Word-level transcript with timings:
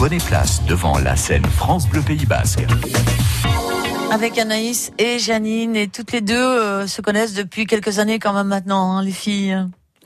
Prenez 0.00 0.18
place 0.18 0.64
devant 0.64 0.96
la 0.96 1.16
scène 1.16 1.44
France 1.44 1.88
Bleu 1.88 2.00
Pays 2.02 2.24
Basque. 2.24 2.64
Avec 4.12 4.38
Anaïs 4.38 4.92
et 4.96 5.18
Janine, 5.18 5.74
et 5.74 5.88
toutes 5.88 6.12
les 6.12 6.20
deux 6.20 6.36
euh, 6.36 6.86
se 6.86 7.02
connaissent 7.02 7.34
depuis 7.34 7.66
quelques 7.66 7.98
années 7.98 8.20
quand 8.20 8.32
même 8.32 8.46
maintenant, 8.46 8.92
hein, 8.92 9.02
les 9.02 9.10
filles. 9.10 9.58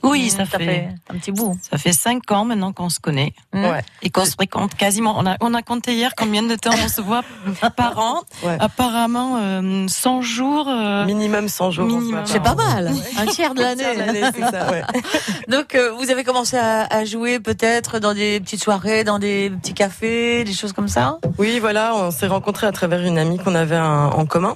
Oui, 0.03 0.25
Mmh, 0.25 0.29
ça, 0.29 0.45
fait, 0.45 0.89
un 1.09 1.17
petit 1.17 1.31
bout. 1.31 1.57
ça 1.71 1.77
fait 1.77 1.93
cinq 1.93 2.29
ans 2.31 2.43
maintenant 2.45 2.73
qu'on 2.73 2.89
se 2.89 2.99
connaît 2.99 3.33
Mmh. 3.53 3.63
Ouais. 3.65 3.81
et 4.01 4.09
qu'on 4.09 4.25
se 4.25 4.31
fréquente 4.31 4.75
quasiment. 4.75 5.15
On 5.17 5.25
a, 5.25 5.37
on 5.41 5.53
a 5.53 5.61
compté 5.61 5.93
hier 5.93 6.11
combien 6.17 6.43
de 6.43 6.55
temps 6.55 6.71
on 6.83 6.87
se 6.89 7.01
voit 7.01 7.21
par 7.77 7.97
an. 7.99 8.21
Ouais. 8.43 8.57
Apparemment, 8.59 9.37
euh, 9.41 9.85
100 9.87 10.21
jours. 10.21 10.67
euh, 10.67 11.05
Minimum 11.05 11.47
100 11.47 11.71
jours. 11.71 12.01
C'est 12.25 12.41
pas 12.43 12.55
mal, 12.55 12.91
un 13.17 13.25
tiers 13.27 13.53
de 13.55 13.61
l'année. 13.61 13.83
Tiers 13.83 13.93
de 13.95 13.99
l'année, 13.99 14.21
c'est 14.35 14.41
ça, 14.41 14.71
ouais. 14.71 14.83
Donc 15.47 15.75
euh, 15.75 15.91
vous 15.93 16.09
avez 16.11 16.23
commencé 16.23 16.57
à, 16.57 16.85
à 16.85 17.05
jouer 17.05 17.39
peut-être 17.39 17.99
dans 17.99 18.13
des 18.13 18.39
petites 18.39 18.61
soirées, 18.63 19.03
dans 19.03 19.19
des 19.19 19.49
petits 19.61 19.73
cafés, 19.73 20.43
des 20.43 20.53
choses 20.53 20.73
comme 20.73 20.87
ça? 20.89 21.17
Oui, 21.37 21.59
voilà, 21.59 21.95
on 21.95 22.11
s'est 22.11 22.27
rencontrés 22.27 22.67
à 22.67 22.71
travers 22.71 23.01
une 23.03 23.17
amie 23.17 23.37
qu'on 23.39 23.55
avait 23.55 23.75
un- 23.77 24.07
en 24.07 24.25
commun. 24.25 24.55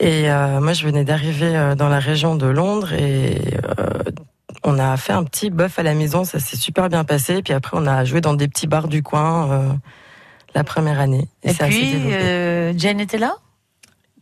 Et 0.00 0.30
euh, 0.30 0.60
moi, 0.60 0.72
je 0.72 0.84
venais 0.84 1.04
d'arriver 1.04 1.56
euh, 1.56 1.74
dans 1.74 1.88
la 1.88 2.00
région 2.00 2.34
de 2.34 2.46
Londres 2.46 2.92
et 2.92 3.38
euh, 3.78 4.02
on 4.64 4.78
a 4.78 4.96
fait 4.96 5.12
un 5.12 5.24
petit 5.24 5.50
bœuf 5.50 5.78
à 5.78 5.82
la 5.82 5.94
maison. 5.94 6.24
Ça 6.24 6.40
s'est 6.40 6.56
super 6.56 6.88
bien 6.88 7.04
passé. 7.04 7.42
Puis 7.42 7.52
après, 7.52 7.76
on 7.78 7.86
a 7.86 8.04
joué 8.04 8.20
dans 8.20 8.34
des 8.34 8.48
petits 8.48 8.66
bars 8.66 8.88
du 8.88 9.02
coin 9.02 9.50
euh, 9.50 9.72
la 10.54 10.64
première 10.64 10.98
année. 10.98 11.28
Et, 11.42 11.52
ça 11.52 11.70
s'est 11.70 11.78
puis 11.78 12.12
euh, 12.12 12.72
Jane 12.76 13.00
était 13.00 13.18
là? 13.18 13.36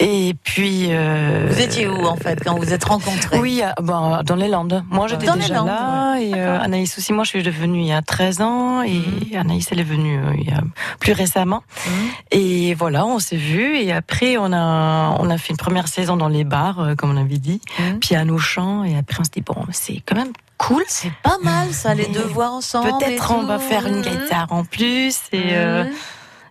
Et 0.05 0.35
puis. 0.43 0.89
euh, 0.91 1.47
Vous 1.49 1.61
étiez 1.61 1.87
où 1.87 2.05
en 2.07 2.17
fait 2.17 2.43
quand 2.45 2.55
vous 2.57 2.63
vous 2.63 2.73
êtes 2.73 2.85
rencontrés? 2.85 3.39
Oui, 3.39 3.63
euh, 3.63 3.71
bon, 3.81 4.21
dans 4.25 4.35
les 4.35 4.49
Landes. 4.49 4.83
Moi, 4.91 5.07
j'étais 5.07 5.31
déjà 5.31 5.55
Landes, 5.55 5.67
là. 5.69 6.17
Et 6.19 6.35
euh, 6.35 6.61
Anaïs 6.61 6.97
aussi, 6.99 7.13
moi, 7.13 7.23
je 7.25 7.29
suis 7.31 7.43
devenue 7.43 7.81
il 7.81 7.87
y 7.87 7.93
a 7.93 8.03
13 8.03 8.41
ans. 8.41 8.83
Et 8.83 8.95
Mhm. 8.95 9.37
Anaïs, 9.39 9.69
elle 9.71 9.81
est 9.81 9.85
venue 9.85 10.19
euh, 10.19 10.33
il 10.37 10.49
y 10.49 10.53
a 10.53 10.61
plus 10.99 11.13
récemment. 11.13 11.63
Mhm. 11.87 11.93
Et 12.33 12.75
voilà, 12.75 13.07
on 13.07 13.19
s'est 13.21 13.37
vus. 13.37 13.77
Et 13.79 13.93
après, 13.93 14.37
on 14.39 14.53
a, 14.53 15.17
on 15.21 15.31
a 15.31 15.39
fait 15.39 15.51
une 15.51 15.57
première 15.57 15.87
saison 15.89 16.17
dans 16.17 16.29
les 16.29 16.45
bars, 16.45 16.95
comme 16.99 17.11
on 17.13 17.21
avait 17.21 17.39
dit. 17.39 17.61
Mhm. 17.79 17.99
Piano, 18.01 18.39
chant. 18.39 18.83
Et 18.85 18.97
après, 18.99 19.19
on 19.21 19.25
se 19.25 19.31
dit, 19.31 19.41
bon, 19.43 19.55
c'est 19.71 20.03
quand 20.05 20.17
même 20.17 20.33
cool. 20.59 20.83
C'est 20.89 21.13
pas 21.23 21.39
mal 21.43 21.73
ça, 21.73 21.95
les 21.95 22.07
deux 22.07 22.23
voix 22.25 22.51
ensemble. 22.51 22.91
Peut-être 22.99 23.33
on 23.37 23.45
va 23.45 23.59
faire 23.61 23.87
une 23.87 23.97
Mhm. 23.99 24.03
guitare 24.03 24.47
en 24.51 24.65
plus. 24.65 25.17
Et. 25.33 25.55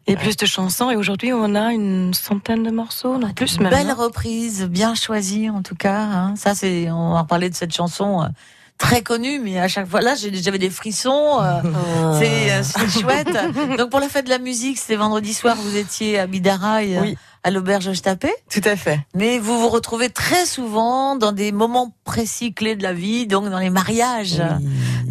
Et 0.08 0.16
plus 0.16 0.36
de 0.38 0.46
chansons. 0.46 0.90
Et 0.90 0.96
aujourd'hui, 0.96 1.32
on 1.34 1.56
a 1.56 1.72
une 1.74 2.14
centaine 2.14 2.64
de 2.64 2.72
morceaux, 2.72 3.18
non 3.18 3.32
plus 3.34 3.60
même. 3.60 3.70
Belle 3.72 3.88
non 3.88 3.96
reprise, 3.96 4.64
bien 4.66 4.96
choisie 4.96 5.50
en 5.50 5.62
tout 5.62 5.76
cas. 5.76 6.02
hein. 6.02 6.34
Ça, 6.36 6.56
c'est, 6.56 6.90
on 6.92 7.14
va 7.14 7.24
parler 7.24 7.50
de 7.50 7.56
cette 7.56 7.74
chanson 7.74 8.22
euh, 8.24 8.26
très 8.78 9.02
connue, 9.04 9.40
mais 9.40 9.60
à 9.60 9.68
chaque 9.68 9.88
fois 9.88 10.02
là, 10.02 10.16
j'avais 10.16 10.58
des 10.58 10.70
frissons. 10.72 11.38
euh, 11.42 11.62
c'est, 12.20 12.52
euh, 12.52 12.90
chouette. 13.02 13.38
Donc 13.78 13.90
pour 13.92 14.00
la 14.00 14.10
fête 14.10 14.26
de 14.26 14.32
la 14.32 14.40
musique, 14.40 14.78
c'était 14.80 14.96
vendredi 14.96 15.34
soir. 15.34 15.56
Vous 15.56 15.78
étiez 15.78 16.18
à 16.20 16.26
Bidaraï, 16.26 16.98
Oui. 17.00 17.18
à 17.44 17.52
l'auberge 17.52 17.88
Ostapé, 17.88 18.32
Tout 18.52 18.62
à 18.66 18.76
fait. 18.76 19.00
mais 19.16 19.38
vous 19.38 19.60
vous 19.60 19.70
retrouvez 19.70 20.10
très 20.10 20.46
souvent 20.48 21.16
dans 21.16 21.32
des 21.32 21.52
moments 21.52 21.94
précis 22.06 22.54
clés 22.54 22.76
de 22.76 22.82
la 22.84 22.94
vie, 22.94 23.28
donc 23.28 23.50
dans 23.50 23.60
les 23.60 23.70
mariages. 23.70 24.42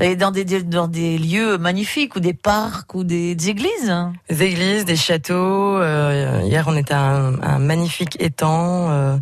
Et 0.01 0.17
dans 0.17 0.31
des, 0.31 0.45
dans 0.63 0.89
des 0.89 1.19
lieux 1.19 1.59
magnifiques, 1.59 2.17
ou 2.17 2.21
des 2.21 2.33
parcs, 2.35 2.95
ou 2.95 3.05
des, 3.05 3.35
des 3.35 3.49
églises. 3.51 3.95
Des 4.31 4.43
églises, 4.45 4.85
des 4.85 4.97
châteaux. 4.97 5.77
euh, 5.79 6.41
hier, 6.45 6.65
on 6.69 6.77
était 6.77 6.95
à 6.95 7.01
un, 7.17 7.41
un 7.43 7.59
magnifique 7.59 8.17
étang. 8.21 8.91
euh. 8.91 9.17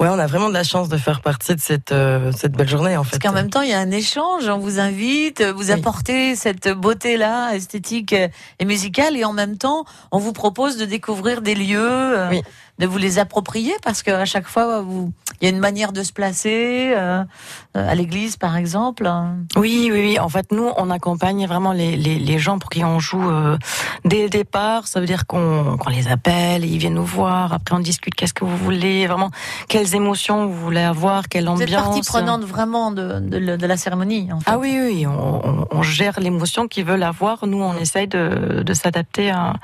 ouais, 0.00 0.08
on 0.10 0.18
a 0.18 0.26
vraiment 0.26 0.48
de 0.48 0.54
la 0.54 0.64
chance 0.64 0.88
de 0.90 0.96
faire 0.98 1.20
partie 1.22 1.54
de 1.54 1.60
cette, 1.60 1.92
euh, 1.92 2.30
cette 2.36 2.52
belle 2.52 2.68
journée, 2.68 2.96
en 2.96 3.04
fait. 3.04 3.18
Parce 3.18 3.22
qu'en 3.32 3.32
même 3.40 3.48
temps, 3.50 3.62
il 3.62 3.70
y 3.70 3.72
a 3.72 3.78
un 3.78 3.90
échange, 3.90 4.48
on 4.48 4.58
vous 4.58 4.80
invite, 4.80 5.42
vous 5.42 5.68
Oui. 5.68 5.72
apportez 5.72 6.36
cette 6.36 6.68
beauté-là, 6.68 7.54
esthétique 7.54 8.12
et 8.12 8.64
musicale, 8.64 9.16
et 9.16 9.24
en 9.24 9.32
même 9.32 9.56
temps, 9.56 9.84
on 10.10 10.18
vous 10.18 10.32
propose 10.34 10.76
de 10.76 10.84
découvrir 10.84 11.40
des 11.40 11.54
lieux, 11.54 11.78
euh, 11.80 12.28
Oui. 12.30 12.42
De 12.78 12.86
vous 12.86 12.98
les 12.98 13.18
approprier, 13.18 13.74
parce 13.84 14.02
qu'à 14.02 14.24
chaque 14.24 14.46
fois, 14.48 14.80
vous, 14.80 15.12
il 15.40 15.44
y 15.44 15.46
a 15.46 15.50
une 15.54 15.60
manière 15.60 15.92
de 15.92 16.02
se 16.02 16.12
placer, 16.12 16.92
euh, 16.96 17.22
à 17.74 17.94
l'église 17.94 18.36
par 18.36 18.56
exemple. 18.56 19.08
Oui, 19.56 19.90
oui, 19.92 20.00
oui. 20.00 20.18
En 20.18 20.28
fait, 20.28 20.50
nous, 20.52 20.70
on 20.76 20.90
accompagne 20.90 21.46
vraiment 21.46 21.72
les, 21.72 21.96
les, 21.96 22.18
les 22.18 22.38
gens 22.38 22.58
pour 22.58 22.70
qui 22.70 22.82
on 22.82 22.98
joue 22.98 23.30
euh, 23.30 23.56
dès 24.04 24.22
le 24.24 24.28
départ. 24.30 24.88
Ça 24.88 25.00
veut 25.00 25.06
dire 25.06 25.26
qu'on 25.26 25.76
qu'on 25.78 25.90
les 25.90 26.08
appelle, 26.08 26.64
ils 26.64 26.78
viennent 26.78 26.94
nous 26.94 27.04
voir. 27.04 27.52
Après, 27.52 27.74
on 27.74 27.78
discute 27.80 28.14
qu'est-ce 28.14 28.34
que 28.34 28.44
vous 28.44 28.56
voulez, 28.56 29.06
vraiment, 29.06 29.30
quelles 29.68 29.94
émotions 29.94 30.46
vous 30.46 30.54
voulez 30.58 30.80
avoir, 30.80 31.28
quelle 31.28 31.44
Vous 31.44 31.50
ambiance? 31.52 31.68
êtes 31.70 31.76
partie 31.76 32.00
prenante 32.02 32.42
vraiment 32.42 32.90
de, 32.90 33.20
de, 33.20 33.66
la 33.66 33.76
cérémonie. 33.76 34.32
En 34.32 34.40
fait. 34.40 34.50
Ah 34.50 34.58
oui, 34.58 34.76
oui, 34.82 35.06
on, 35.06 35.46
on- 35.46 35.66
on 35.70 35.82
gère 35.82 36.18
l'émotion 36.20 36.68
qu'ils 36.68 36.84
veulent 36.84 37.02
avoir. 37.02 37.46
Nous, 37.46 37.60
on 37.62 37.74
essaye 37.76 38.08
de, 38.08 38.62
de 38.64 38.74
s'adapter 38.74 39.30
à, 39.30 39.54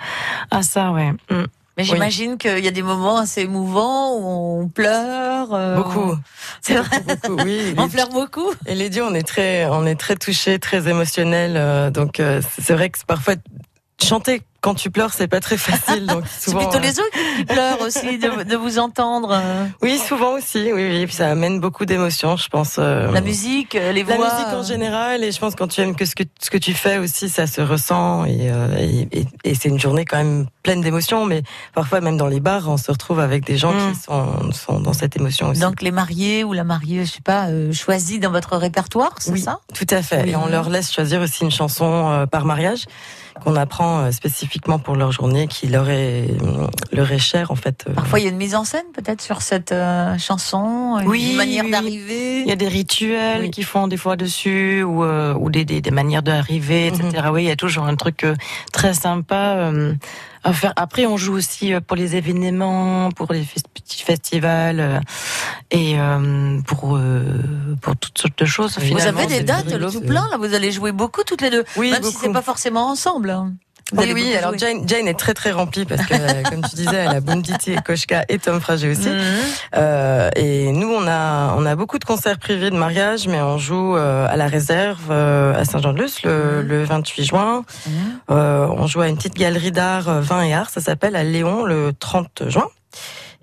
à 0.50 0.62
ça, 0.62 0.92
ouais. 0.92 1.12
Mm. 1.30 1.44
Mais 1.78 1.84
Oui. 1.84 1.90
j'imagine 1.90 2.38
qu'il 2.38 2.58
y 2.58 2.66
a 2.66 2.72
des 2.72 2.82
moments 2.82 3.18
assez 3.18 3.42
émouvants 3.42 4.16
où 4.16 4.62
on 4.64 4.68
pleure. 4.68 5.54
euh, 5.54 5.76
Beaucoup. 5.76 6.16
C'est 6.60 6.74
vrai. 6.74 7.00
Beaucoup, 7.06 7.40
oui. 7.44 7.72
On 7.78 7.88
pleure 7.88 8.08
beaucoup. 8.08 8.50
Et 8.66 8.74
les 8.74 8.90
dieux, 8.90 9.04
on 9.04 9.14
est 9.14 9.22
très, 9.22 9.64
on 9.66 9.86
est 9.86 9.94
très 9.94 10.16
touchés, 10.16 10.58
très 10.58 10.88
émotionnels. 10.88 11.54
euh, 11.56 11.90
donc 11.90 12.18
euh, 12.18 12.42
c'est 12.60 12.74
vrai 12.74 12.90
que 12.90 12.98
parfois 13.06 13.34
chanter 14.02 14.42
quand 14.68 14.74
tu 14.74 14.90
pleures, 14.90 15.12
c'est 15.14 15.28
pas 15.28 15.40
très 15.40 15.56
facile. 15.56 16.06
Donc 16.06 16.24
C'est 16.38 16.54
plutôt 16.54 16.76
euh, 16.76 16.80
les 16.80 16.98
autres 16.98 17.18
qui 17.36 17.44
pleurent 17.44 17.80
aussi 17.80 18.18
de, 18.18 18.42
de 18.44 18.56
vous 18.56 18.78
entendre. 18.78 19.30
euh, 19.32 19.66
oui, 19.82 19.98
souvent 19.98 20.32
aussi. 20.32 20.70
Oui, 20.72 20.86
oui. 20.90 21.06
Puis 21.06 21.14
ça 21.14 21.30
amène 21.30 21.60
beaucoup 21.60 21.84
d'émotions, 21.86 22.36
je 22.36 22.48
pense. 22.48 22.76
euh, 22.78 23.10
La 23.12 23.20
musique, 23.20 23.74
euh, 23.74 23.92
les 23.92 24.04
La 24.04 24.16
voix. 24.16 24.32
musique 24.32 24.52
en 24.52 24.60
euh, 24.60 24.62
général, 24.62 25.24
et 25.24 25.32
je 25.32 25.38
pense 25.38 25.54
quand 25.54 25.68
tu 25.68 25.80
aimes 25.80 25.96
que 25.96 26.04
ce 26.04 26.14
que, 26.14 26.22
ce 26.40 26.50
que 26.50 26.58
tu 26.58 26.74
fais 26.74 26.98
aussi, 26.98 27.28
ça 27.28 27.46
se 27.46 27.60
ressent, 27.60 28.24
et, 28.26 28.50
euh, 28.50 28.68
et, 28.78 29.08
et- 29.20 29.26
et 29.44 29.54
c'est 29.54 29.68
une 29.68 29.78
journée 29.80 30.04
quand 30.04 30.18
même 30.18 30.46
pleine 30.62 30.80
d'émotions, 30.82 31.24
mais 31.24 31.42
parfois 31.74 32.00
même 32.00 32.16
dans 32.16 32.26
les 32.26 32.40
bars, 32.40 32.68
on 32.68 32.76
se 32.76 32.90
retrouve 32.90 33.20
avec 33.20 33.44
des 33.44 33.56
gens 33.56 33.72
Mm. 33.72 33.92
qui 33.92 33.98
sont, 34.00 34.52
sont 34.52 34.80
dans 34.80 34.92
cette 34.92 35.16
émotion 35.16 35.48
aussi. 35.48 35.60
Donc 35.60 35.80
les 35.82 35.90
mariés 35.92 36.44
ou 36.44 36.52
la 36.52 36.64
mariée, 36.64 37.04
je 37.06 37.12
sais 37.12 37.20
pas, 37.24 37.46
euh, 37.48 37.72
choisis 37.72 38.20
dans 38.20 38.30
votre 38.30 38.56
répertoire, 38.56 39.14
c'est 39.18 39.32
oui, 39.32 39.40
ça? 39.40 39.60
tout 39.74 39.86
à 39.90 40.02
fait. 40.02 40.22
Oui. 40.24 40.30
Et 40.30 40.36
on 40.36 40.46
leur 40.46 40.68
laisse 40.68 40.92
choisir 40.92 41.20
aussi 41.22 41.44
une 41.44 41.50
chanson 41.50 42.10
euh, 42.10 42.26
par 42.26 42.44
mariage 42.44 42.84
qu'on 43.38 43.56
apprend 43.56 44.00
euh, 44.00 44.10
spécifiquement 44.10 44.78
pour 44.78 44.96
leur 44.96 45.12
journée, 45.12 45.46
qui 45.48 45.66
leur 45.68 45.88
est, 45.90 46.28
euh, 46.42 46.66
leur 46.92 47.10
est 47.12 47.18
chère 47.18 47.50
en 47.50 47.56
fait. 47.56 47.84
euh. 47.88 47.92
Parfois 47.94 48.20
il 48.20 48.24
y 48.24 48.26
a 48.26 48.30
une 48.30 48.36
mise 48.36 48.54
en 48.54 48.64
scène 48.64 48.84
peut-être 48.94 49.20
sur 49.22 49.42
cette 49.42 49.72
euh, 49.72 50.16
chanson, 50.18 50.98
une 51.00 51.08
Oui, 51.08 51.34
manière 51.36 51.64
oui. 51.64 51.70
d'arriver. 51.70 52.40
Il 52.42 52.48
y 52.48 52.52
a 52.52 52.56
des 52.56 52.68
rituels 52.68 53.42
Oui. 53.42 53.50
qui 53.50 53.62
font 53.62 53.88
des 53.88 53.96
fois 53.96 54.16
dessus 54.16 54.82
ou, 54.82 55.04
euh, 55.04 55.34
ou 55.34 55.50
des, 55.50 55.64
des, 55.64 55.80
des 55.80 55.90
manières 55.90 56.22
d'arriver, 56.22 56.86
etc. 56.88 57.28
Oui, 57.32 57.44
il 57.44 57.48
y 57.48 57.50
a 57.50 57.56
toujours 57.56 57.84
un 57.84 57.96
truc 57.96 58.24
euh, 58.24 58.34
très 58.72 58.94
sympa 58.94 59.70
à 60.44 60.52
faire. 60.52 60.72
Après, 60.76 61.06
on 61.06 61.16
joue 61.16 61.34
aussi 61.34 61.72
euh, 61.72 61.80
pour 61.80 61.96
les 61.96 62.16
événements, 62.16 63.10
pour 63.10 63.32
les 63.32 63.44
petits 63.74 64.02
festivals 64.02 64.80
euh, 64.80 65.00
et 65.70 65.98
euh, 65.98 66.60
pour 66.66 66.98
pour 67.80 67.96
toutes 67.96 68.18
sortes 68.18 68.38
de 68.38 68.44
choses. 68.44 68.78
Vous 68.78 69.06
avez 69.06 69.26
des 69.26 69.42
dates 69.42 69.66
rigolo, 69.66 69.90
tout 69.90 70.00
plein 70.00 70.28
là, 70.30 70.36
vous 70.36 70.54
allez 70.54 70.72
jouer 70.72 70.92
beaucoup 70.92 71.22
toutes 71.24 71.42
les 71.42 71.50
deux, 71.50 71.64
Oui, 71.76 71.90
même 71.90 72.02
si 72.02 72.12
beaucoup. 72.12 72.24
c'est 72.24 72.32
pas 72.32 72.42
forcément 72.42 72.88
ensemble. 72.90 73.36
Vous 73.92 74.02
Oui, 74.12 74.34
alors. 74.36 74.56
Jane, 74.58 74.86
Jane 74.86 75.08
est 75.08 75.18
très 75.18 75.32
très 75.32 75.50
remplie 75.50 75.86
parce 75.86 76.04
que, 76.04 76.12
euh, 76.14 76.42
comme 76.42 76.60
tu 76.62 76.76
disais, 76.76 76.94
elle 76.94 77.08
a 77.16 77.20
Bunditi 77.20 77.72
et 77.72 77.78
Koshka 77.78 78.24
et 78.28 78.38
Tom 78.38 78.60
Frager 78.60 78.90
aussi. 78.90 79.08
Mhm. 79.08 79.24
Euh, 79.76 80.28
et 80.36 80.72
nous, 80.72 80.90
on 80.92 81.06
a, 81.06 81.54
on 81.56 81.64
a 81.64 81.74
beaucoup 81.74 81.98
de 81.98 82.04
concerts 82.04 82.38
privés 82.38 82.68
de 82.68 82.76
mariage, 82.76 83.26
mais 83.28 83.40
on 83.40 83.56
joue 83.56 83.96
euh, 83.96 84.26
à 84.28 84.36
la 84.36 84.46
réserve 84.46 85.06
euh, 85.10 85.58
à 85.58 85.64
Saint-Jean-de-Luz 85.64 86.18
le, 86.24 86.60
Mhm. 86.62 86.68
le 86.68 86.84
28 86.84 87.24
juin. 87.24 87.64
Euh, 88.30 88.66
on 88.68 88.86
joue 88.86 89.00
à 89.00 89.08
une 89.08 89.16
petite 89.16 89.36
galerie 89.36 89.72
d'art, 89.72 90.08
euh, 90.10 90.20
vin 90.20 90.42
et 90.42 90.52
art, 90.52 90.68
ça 90.68 90.82
s'appelle 90.82 91.16
à 91.16 91.24
Léon 91.24 91.64
le 91.64 91.92
30 91.98 92.42
juin. 92.48 92.68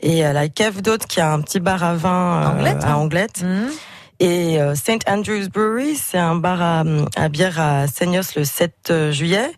Et 0.02 0.24
à 0.24 0.32
la 0.34 0.48
Cave 0.48 0.82
d'Hôte, 0.84 1.08
qui 1.08 1.22
a 1.22 1.32
un 1.32 1.42
petit 1.42 1.60
bar 1.60 1.84
à 1.84 1.96
vin 1.96 2.52
Anglette, 2.52 2.84
à 2.84 2.92
hein. 2.92 2.96
Anglette. 2.98 3.42
Mhm. 3.42 3.70
Et 4.20 4.60
St. 4.76 5.02
Andrew's 5.10 5.50
Brewery, 5.50 5.96
c'est 5.96 6.18
un 6.20 6.36
bar 6.36 6.62
à, 6.62 6.84
à 7.18 7.28
bière 7.30 7.60
à 7.60 7.88
Seignos 7.88 8.36
le 8.38 8.46
7 8.46 8.94
juillet. 9.12 9.50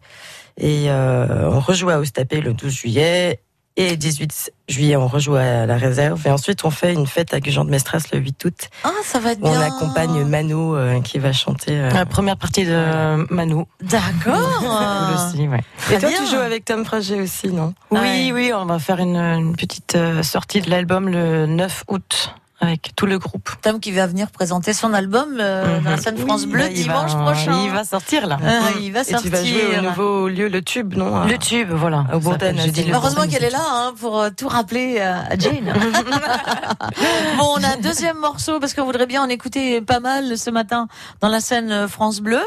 Et 0.57 0.85
euh, 0.89 1.49
on 1.51 1.59
rejoue 1.59 1.89
à 1.89 1.99
Ostapé 1.99 2.41
le 2.41 2.53
12 2.53 2.71
juillet. 2.73 3.39
Et 3.79 3.95
18 3.95 4.53
juillet, 4.67 4.95
on 4.95 5.07
rejoue 5.07 5.35
à 5.35 5.67
la 5.67 5.77
réserve. 5.77 6.25
Et 6.25 6.31
ensuite, 6.31 6.65
on 6.65 6.71
fait 6.71 6.93
une 6.95 7.05
fête 7.05 7.31
à 7.35 7.39
Gujan 7.39 7.63
de 7.63 7.69
Mestras 7.69 8.05
le 8.11 8.17
8 8.17 8.45
août. 8.45 8.69
Ah, 8.83 8.89
ça 9.03 9.19
va 9.19 9.33
être 9.33 9.39
Où 9.39 9.43
bien. 9.43 9.61
on 9.61 9.63
accompagne 9.63 10.23
Mano 10.23 10.75
euh, 10.75 10.99
qui 11.01 11.19
va 11.19 11.31
chanter. 11.31 11.73
euh, 11.79 11.91
La 11.91 12.07
première 12.07 12.37
partie 12.37 12.65
de 12.65 13.31
Manu. 13.31 13.65
D'accord. 13.83 14.33
Cool 14.59 15.15
aussi, 15.37 15.47
ouais. 15.47 15.61
Et 15.93 15.99
toi, 15.99 16.09
bien. 16.09 16.17
tu 16.23 16.25
joues 16.31 16.41
avec 16.41 16.65
Tom 16.65 16.83
Frager 16.85 17.21
aussi, 17.21 17.49
non? 17.49 17.75
Oui, 17.91 17.99
Ouais. 17.99 18.31
oui, 18.33 18.51
on 18.55 18.65
va 18.65 18.79
faire 18.79 18.97
une, 18.97 19.15
une 19.15 19.55
petite 19.55 19.93
euh, 19.95 20.23
sortie 20.23 20.61
de 20.61 20.71
l'album 20.71 21.07
le 21.07 21.45
9 21.45 21.83
août 21.89 22.33
avec 22.59 22.93
tout 22.95 23.05
le 23.05 23.19
groupe. 23.19 23.49
Tom 23.61 23.79
qui 23.79 23.91
va 23.91 24.07
venir 24.07 24.31
présenter 24.31 24.73
son 24.73 24.93
album 24.93 25.37
euh, 25.39 25.79
dans 25.81 25.89
la 25.91 25.95
Mhm. 25.97 26.01
scène 26.01 26.17
France 26.17 26.41
Oui, 26.45 26.51
Bleu 26.53 26.69
dimanche 26.69 27.13
va- 27.13 27.21
prochain. 27.31 27.63
Il 27.65 27.69
va 27.71 27.83
sortir 27.83 28.25
là. 28.25 28.39
Ah, 28.43 28.69
il 28.81 28.91
va 28.91 29.01
Et 29.01 29.05
tu 29.05 29.11
sortir. 29.11 29.31
vas 29.31 29.43
jouer 29.43 29.77
au 29.77 29.81
nouveau 29.81 30.27
lieu, 30.27 30.47
le 30.47 30.61
Tube, 30.63 30.95
non 30.95 31.25
Le 31.25 31.37
tube, 31.37 31.71
voilà. 31.71 32.05
Au 32.13 32.19
Bourdain, 32.19 32.39
Ça 32.39 32.45
s'appelle, 32.55 32.61
j'ai 32.65 32.71
dit 32.71 32.83
le 32.85 32.95
Heureusement 32.95 33.27
qu'elle 33.27 33.43
est 33.43 33.51
là 33.51 33.61
hein, 33.63 33.93
pour 33.99 34.19
euh, 34.19 34.29
tout 34.35 34.47
rappeler 34.47 34.97
euh, 34.99 35.13
à 35.29 35.37
Jane. 35.37 35.71
bon, 37.37 37.53
on 37.57 37.63
a 37.63 37.73
un 37.73 37.77
deuxième 37.77 38.17
morceau 38.17 38.59
parce 38.59 38.73
qu'on 38.73 38.85
voudrait 38.85 39.05
bien 39.07 39.21
en 39.23 39.29
écouter 39.29 39.81
pas 39.81 39.99
mal 39.99 40.37
ce 40.37 40.49
matin 40.49 40.87
dans 41.21 41.27
la 41.29 41.39
scène 41.39 41.71
euh, 41.71 41.87
France 41.87 42.21
Bleu. 42.21 42.41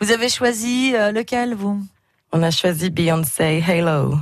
Vous 0.00 0.10
avez 0.10 0.28
choisi 0.30 0.92
euh, 0.94 1.12
lequel, 1.12 1.54
vous? 1.54 1.82
On 2.32 2.42
a 2.42 2.50
choisi 2.50 2.88
Beyoncé 2.90 3.62
Halo. 3.68 4.14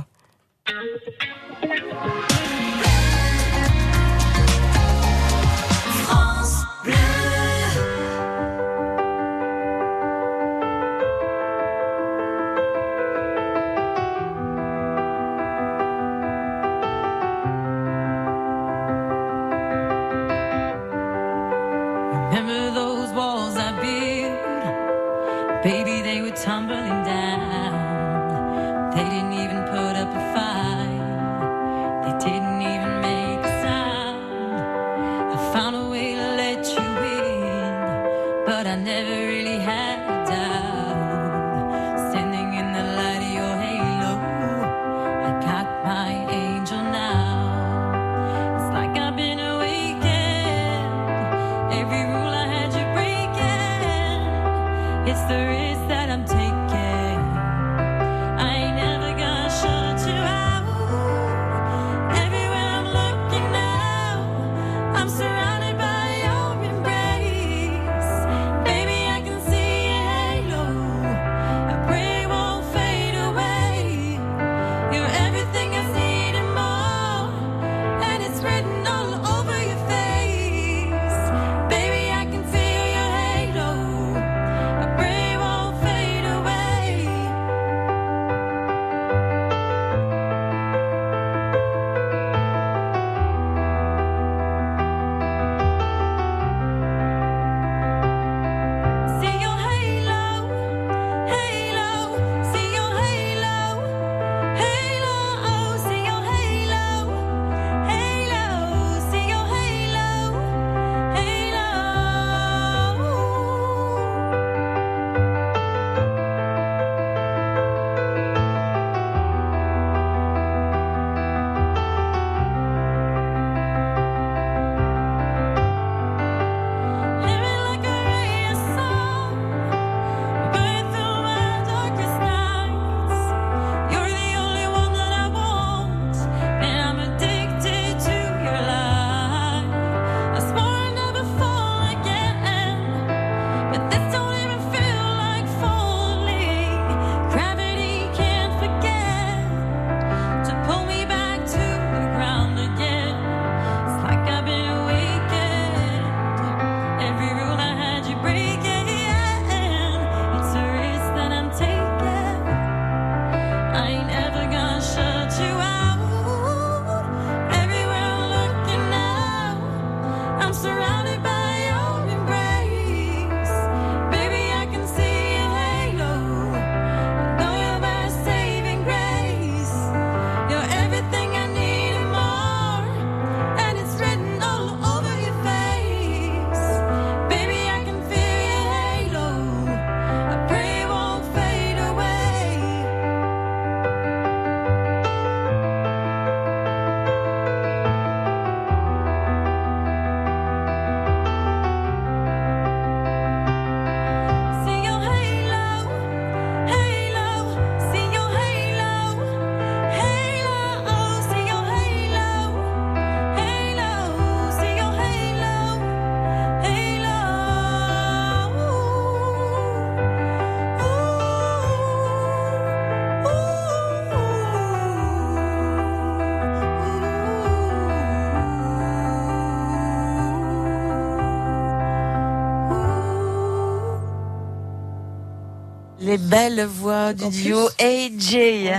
Les 236.09 236.17
belles 236.17 236.65
voix 236.65 237.13
du 237.13 237.29
duo 237.29 237.69
AJ. 237.77 238.71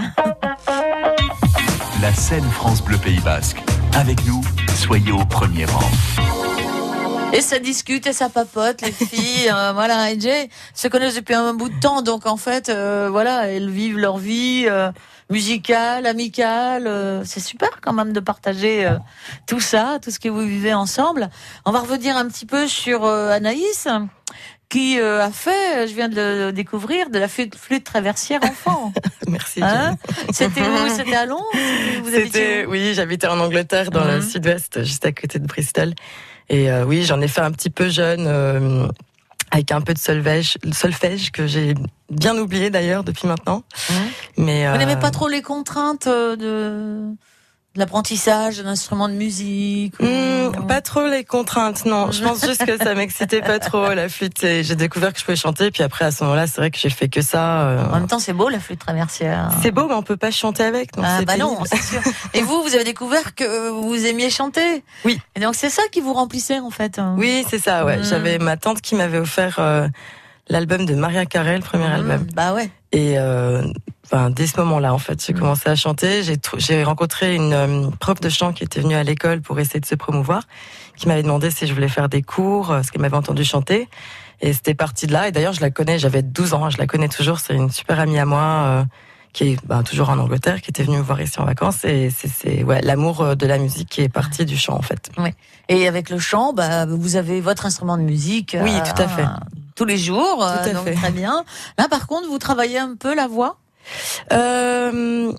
La 2.02 2.12
scène 2.12 2.42
France 2.50 2.82
Bleu 2.82 2.98
Pays 2.98 3.20
Basque. 3.20 3.62
Avec 3.94 4.26
nous, 4.26 4.40
soyez 4.74 5.12
au 5.12 5.24
premier 5.26 5.64
rang. 5.64 5.88
Et 7.32 7.40
ça 7.40 7.60
discute 7.60 8.08
et 8.08 8.12
ça 8.12 8.30
papote, 8.30 8.82
les 8.82 8.90
filles. 8.90 9.48
euh, 9.54 9.70
voilà, 9.72 10.00
AJ 10.00 10.48
se 10.74 10.88
connaissent 10.88 11.14
depuis 11.14 11.34
un 11.34 11.54
bout 11.54 11.68
de 11.68 11.78
temps, 11.78 12.02
donc 12.02 12.26
en 12.26 12.36
fait, 12.36 12.68
euh, 12.68 13.08
voilà, 13.12 13.46
elles 13.46 13.70
vivent 13.70 13.98
leur 13.98 14.18
vie 14.18 14.64
euh, 14.68 14.90
musicale, 15.30 16.06
amicale. 16.06 16.88
euh, 16.88 17.22
c'est 17.24 17.38
super 17.38 17.80
quand 17.80 17.92
même 17.92 18.12
de 18.12 18.18
partager 18.18 18.92
tout 19.46 19.60
ça, 19.60 20.00
tout 20.02 20.10
ce 20.10 20.18
que 20.18 20.28
vous 20.28 20.40
vivez 20.40 20.74
ensemble. 20.74 21.30
On 21.64 21.70
va 21.70 21.78
revenir 21.78 22.16
un 22.16 22.26
petit 22.26 22.46
peu 22.46 22.66
sur 22.66 23.04
euh, 23.04 23.30
Anaïs, 23.30 23.86
qui 24.70 24.98
euh, 25.00 25.20
a 25.22 25.30
fait, 25.30 25.86
je 25.88 25.94
viens 25.94 26.08
de 26.08 26.16
le 26.46 26.52
découvrir, 26.52 27.10
de 27.10 27.18
la 27.18 27.28
flûte, 27.28 27.56
flûte 27.56 27.84
traversière 27.84 28.42
enfant. 28.44 28.92
Merci. 29.28 29.60
Hein. 29.62 29.96
C'était 30.32 30.62
où? 30.62 30.88
C'était 30.88 31.16
à 31.16 31.26
Londres? 31.26 31.44
Vous 32.02 32.14
habitiez 32.14 32.24
C'était, 32.30 32.66
où? 32.66 32.70
oui, 32.70 32.94
j'habitais 32.94 33.26
en 33.26 33.38
Angleterre, 33.40 33.90
dans 33.90 34.04
le 34.04 34.16
Mhm. 34.16 34.22
sud-ouest, 34.22 34.82
juste 34.84 35.04
à 35.04 35.12
côté 35.12 35.38
de 35.38 35.46
Bristol. 35.46 35.92
Et 36.48 36.70
euh, 36.70 36.84
oui, 36.84 37.04
j'en 37.04 37.20
ai 37.20 37.28
fait 37.28 37.42
un 37.42 37.50
petit 37.50 37.70
peu 37.70 37.88
jeune, 37.90 38.24
euh, 38.26 38.86
avec 39.50 39.72
un 39.72 39.80
peu 39.80 39.92
de 39.94 39.98
solfège, 39.98 40.56
solfège 40.72 41.32
que 41.32 41.46
j'ai 41.46 41.74
bien 42.10 42.36
oublié 42.38 42.70
d'ailleurs 42.70 43.02
depuis 43.04 43.26
maintenant. 43.26 43.64
Mais 44.36 44.66
Vous 44.68 44.74
euh, 44.74 44.78
n'aimez 44.78 44.96
pas 44.96 45.10
trop 45.10 45.28
les 45.28 45.42
contraintes 45.42 46.06
euh, 46.06 46.36
de 46.36 47.16
l'apprentissage 47.76 48.58
d'un 48.58 48.66
instrument 48.70 49.08
de 49.08 49.14
musique 49.14 49.94
ou- 50.00 50.04
Hmm, 50.04 50.66
pas 50.66 50.80
trop 50.80 51.06
les 51.06 51.24
contraintes, 51.24 51.84
non. 51.86 52.10
Je 52.10 52.22
pense 52.24 52.44
juste 52.44 52.64
que 52.66 52.76
ça 52.76 52.94
m'excitait 52.94 53.40
pas 53.40 53.58
trop 53.60 53.88
la 53.94 54.08
flûte. 54.08 54.42
et 54.42 54.64
J'ai 54.64 54.74
découvert 54.74 55.12
que 55.12 55.20
je 55.20 55.24
pouvais 55.24 55.36
chanter, 55.36 55.70
puis 55.70 55.82
après 55.84 56.04
à 56.04 56.10
ce 56.10 56.24
moment-là, 56.24 56.46
c'est 56.48 56.56
vrai 56.60 56.70
que 56.72 56.78
j'ai 56.78 56.90
fait 56.90 57.08
que 57.08 57.22
ça. 57.22 57.62
euh. 57.68 57.84
En 57.86 57.94
même 57.94 58.06
temps, 58.08 58.18
c'est 58.18 58.32
beau 58.32 58.48
la 58.48 58.58
flûte 58.58 58.80
traversière. 58.80 59.50
C'est 59.62 59.70
beau, 59.70 59.86
mais 59.86 59.94
on 59.94 60.02
peut 60.02 60.16
pas 60.16 60.30
chanter 60.32 60.64
avec. 60.64 60.92
donc 60.94 61.04
Ah 61.08 61.20
bah 61.20 61.34
pénible. 61.34 61.44
non, 61.54 61.58
c'est 61.64 61.80
sûr. 61.82 62.00
Et 62.34 62.42
vous, 62.42 62.62
vous 62.62 62.74
avez 62.74 62.84
découvert 62.84 63.34
que 63.36 63.70
vous 63.70 64.04
aimiez 64.06 64.30
chanter? 64.30 64.82
Oui. 65.04 65.20
Et 65.36 65.40
donc 65.40 65.54
c'est 65.54 65.70
ça 65.70 65.82
qui 65.92 66.00
vous 66.00 66.12
remplissait 66.14 66.58
en 66.58 66.70
fait. 66.70 67.00
Oui, 67.16 67.44
c'est 67.48 67.60
ça. 67.60 67.84
Ouais, 67.84 67.98
Mm. 67.98 68.04
j'avais 68.04 68.38
ma 68.38 68.56
tante 68.56 68.80
qui 68.80 68.96
m'avait 68.96 69.18
offert 69.18 69.56
euh, 69.60 69.86
l'album 70.48 70.84
de 70.86 70.94
Maria 70.96 71.24
Carey, 71.26 71.56
le 71.56 71.62
premier 71.62 71.86
Mmh, 71.86 71.92
album. 71.92 72.26
Bah 72.34 72.52
ouais. 72.54 72.68
Et 72.92 73.14
euh, 73.18 73.62
enfin, 74.10 74.30
dès 74.30 74.46
ce 74.46 74.58
moment-là, 74.60 74.92
en 74.94 74.98
fait, 74.98 75.24
j'ai 75.24 75.32
Mm. 75.32 75.38
commencé 75.38 75.68
à 75.68 75.76
chanter. 75.76 76.22
J'ai 76.58 76.84
rencontré 76.84 77.34
une 77.34 77.52
euh, 77.52 77.90
prof 78.00 78.20
de 78.20 78.28
chant 78.28 78.52
qui 78.52 78.64
était 78.64 78.80
venue 78.80 78.94
à 78.94 79.02
l'école 79.02 79.40
pour 79.40 79.58
essayer 79.60 79.80
de 79.80 79.86
se 79.86 79.94
promouvoir, 79.94 80.42
qui 80.96 81.08
m'avait 81.08 81.22
demandé 81.22 81.50
si 81.50 81.66
je 81.66 81.74
voulais 81.74 81.88
faire 81.88 82.08
des 82.08 82.22
cours, 82.22 82.70
euh, 82.72 82.82
ce 82.82 82.90
qu'elle 82.90 83.02
m'avait 83.02 83.16
entendu 83.16 83.44
chanter. 83.44 83.88
Et 84.40 84.52
c'était 84.52 84.74
parti 84.74 85.06
de 85.06 85.12
là. 85.12 85.28
Et 85.28 85.32
d'ailleurs, 85.32 85.52
je 85.52 85.60
la 85.60 85.70
connais. 85.70 85.98
J'avais 85.98 86.22
12 86.22 86.54
ans. 86.54 86.64
hein, 86.64 86.70
je 86.70 86.78
la 86.78 86.86
connais 86.86 87.08
toujours. 87.08 87.38
C'est 87.40 87.54
une 87.54 87.70
super 87.70 88.00
amie 88.00 88.18
à 88.18 88.24
moi. 88.26 88.40
euh, 88.42 88.84
qui 89.32 89.50
est 89.52 89.64
bah, 89.64 89.84
toujours 89.84 90.10
en 90.10 90.18
Angleterre, 90.18 90.60
qui 90.60 90.70
était 90.70 90.82
venue 90.82 90.96
me 90.96 91.02
voir 91.02 91.20
ici 91.20 91.38
en 91.38 91.44
vacances, 91.44 91.84
et 91.84 92.10
c'est- 92.10 92.64
ouais, 92.64 92.80
l'amour 92.80 93.20
euh, 93.20 93.34
de 93.36 93.46
la 93.46 93.58
musique 93.58 93.88
qui 93.88 94.00
est 94.00 94.08
parti 94.08 94.44
du 94.44 94.56
chant 94.56 94.74
en 94.74 94.82
fait. 94.82 95.08
Et 95.68 95.86
avec 95.86 96.10
le 96.10 96.18
chant, 96.18 96.52
bah, 96.52 96.84
vous 96.84 97.14
avez 97.14 97.40
votre 97.40 97.64
instrument 97.64 97.96
de 97.96 98.02
musique. 98.02 98.56
Oui, 98.60 98.72
euh, 98.74 98.80
tout 98.82 99.00
à 99.00 99.06
fait. 99.06 99.26
Tous 99.76 99.84
les 99.84 99.98
jours, 99.98 100.38
Tout 100.38 100.68
à 100.68 100.72
donc 100.74 100.82
fait. 100.84 100.94
très 100.94 101.12
bien. 101.12 101.44
Là, 101.78 101.86
par 101.88 102.08
contre, 102.08 102.26
vous 102.28 102.38
travaillez 102.38 102.80
un 102.80 102.96
peu 102.98 103.14
la 103.14 103.28
voix? 103.28 103.58
Euh, 104.32 105.32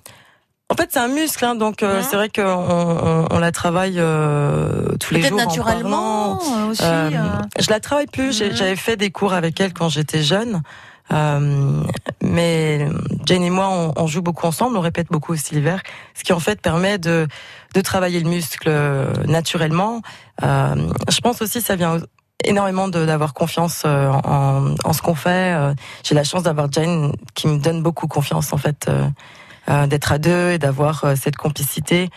en 0.69 0.75
fait, 0.75 0.89
c'est 0.91 0.99
un 0.99 1.09
muscle, 1.09 1.43
hein, 1.43 1.55
donc 1.55 1.83
euh, 1.83 2.01
c'est 2.01 2.15
vrai 2.15 2.29
qu'on 2.29 2.43
on, 2.43 3.27
on 3.29 3.39
la 3.39 3.51
travaille 3.51 3.95
euh, 3.97 4.95
tous 5.01 5.13
les 5.13 5.21
jours. 5.21 5.39
en 5.39 5.45
naturellement 5.45 6.37
parlant. 6.37 6.67
euh, 6.67 6.69
aussi. 6.69 6.83
Euh, 6.83 7.09
euh. 7.13 7.27
je 7.59 7.69
la 7.69 7.79
travaille 7.81 8.07
plus. 8.07 8.41
Mhm. 8.41 8.53
J'avais 8.55 8.75
fait 8.77 8.95
des 8.95 9.11
cours 9.11 9.33
avec 9.33 9.59
elle 9.59 9.73
quand 9.73 9.89
j'étais 9.89 10.23
jeune. 10.23 10.61
Euh, 11.11 11.83
mais 12.23 12.87
Jane 13.25 13.43
et 13.43 13.49
moi, 13.49 13.67
on, 13.69 13.91
on 13.97 14.07
joue 14.07 14.21
beaucoup 14.21 14.45
ensemble, 14.47 14.77
on 14.77 14.81
répète 14.81 15.07
beaucoup 15.09 15.33
aussi 15.33 15.53
l'hiver, 15.55 15.81
ce 16.15 16.23
qui 16.23 16.31
en 16.31 16.39
fait 16.39 16.61
permet 16.61 16.97
de, 16.99 17.27
de 17.75 17.81
travailler 17.81 18.21
le 18.21 18.29
muscle 18.29 18.69
euh, 18.69 19.11
naturellement. 19.25 20.01
Euh, 20.43 20.75
je 21.09 21.19
pense 21.19 21.41
aussi 21.41 21.59
ça 21.59 21.75
vient 21.75 21.97
énormément 22.45 22.87
d'avoir 22.87 23.33
confiance 23.33 23.83
euh, 23.85 24.09
en, 24.09 24.75
en 24.83 24.93
ce 24.93 25.01
qu'on 25.01 25.15
fait. 25.15 25.53
Euh, 25.55 25.73
J'ai 26.03 26.15
la 26.15 26.23
chance 26.23 26.43
d'avoir 26.43 26.71
Jane 26.71 27.13
qui 27.33 27.47
me 27.47 27.57
donne 27.57 27.81
beaucoup 27.81 28.07
confiance 28.07 28.53
en 28.53 28.57
fait, 28.57 28.89
euh, 28.89 29.87
d'être 29.87 30.11
à 30.11 30.17
deux 30.17 30.51
et 30.51 30.57
d'avoir 30.57 31.05
cette 31.15 31.37
complicité 31.37 32.09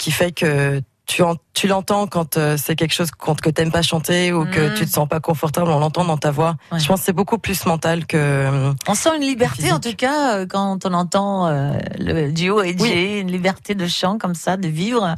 qui 0.00 0.10
fait 0.10 0.32
que 0.32 0.82
tu, 1.10 1.22
en- 1.22 1.34
tu 1.54 1.66
l'entends 1.66 2.06
quand 2.06 2.36
euh, 2.36 2.56
c'est 2.56 2.76
quelque 2.76 2.94
chose 2.94 3.10
contre 3.10 3.42
que 3.42 3.50
t'aimes 3.50 3.72
pas 3.72 3.82
chanter 3.82 4.32
ou 4.32 4.44
que 4.46 4.68
Mhm. 4.68 4.74
tu 4.74 4.86
te 4.86 4.90
sens 4.90 5.08
pas 5.08 5.18
confortable, 5.18 5.68
on 5.68 5.80
l'entend 5.80 6.04
dans 6.04 6.16
ta 6.16 6.30
voix. 6.30 6.54
Ouais. 6.70 6.78
Je 6.78 6.86
pense 6.86 7.00
que 7.00 7.06
c'est 7.06 7.12
beaucoup 7.12 7.38
plus 7.38 7.66
mental 7.66 8.06
que. 8.06 8.16
euh, 8.16 8.72
On 8.86 8.94
sent 8.94 9.10
une 9.16 9.22
liberté, 9.22 9.72
en 9.72 9.80
tout 9.80 9.96
cas, 9.96 10.36
euh, 10.36 10.46
quand 10.46 10.86
on 10.86 10.92
entend 10.94 11.48
euh, 11.48 11.72
le 11.98 12.30
duo 12.30 12.62
et 12.62 12.76
Oui. 12.78 12.88
Jay, 12.88 13.18
une 13.20 13.30
liberté 13.32 13.74
de 13.74 13.88
chant 13.88 14.18
comme 14.18 14.34
ça, 14.36 14.56
de 14.56 14.68
vivre. 14.68 15.16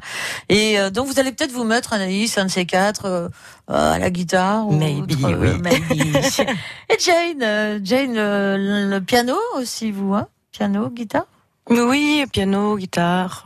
Et 0.48 0.78
euh, 0.80 0.88
donc, 0.88 1.08
vous 1.08 1.20
allez 1.20 1.30
peut-être 1.32 1.52
vous 1.52 1.64
mettre, 1.64 1.92
Anaïs, 1.92 2.38
un 2.38 2.46
de 2.46 2.50
ces 2.50 2.64
quatre, 2.64 3.04
euh, 3.04 3.28
euh, 3.70 3.92
à 3.92 3.98
la 3.98 4.08
guitare. 4.10 4.66
ou 4.66 4.72
Maybe, 4.72 5.12
autre, 5.24 5.36
oui. 5.38 5.58
maybe. 5.60 6.16
et 6.88 6.98
Jane, 6.98 7.42
euh, 7.42 7.78
Jane, 7.84 8.14
le, 8.14 8.88
le 8.88 9.00
piano 9.02 9.36
aussi, 9.58 9.90
vous, 9.90 10.14
hein? 10.14 10.26
Piano, 10.52 10.88
guitare? 10.88 11.26
Oui, 11.70 12.24
piano, 12.32 12.76
guitare, 12.76 13.42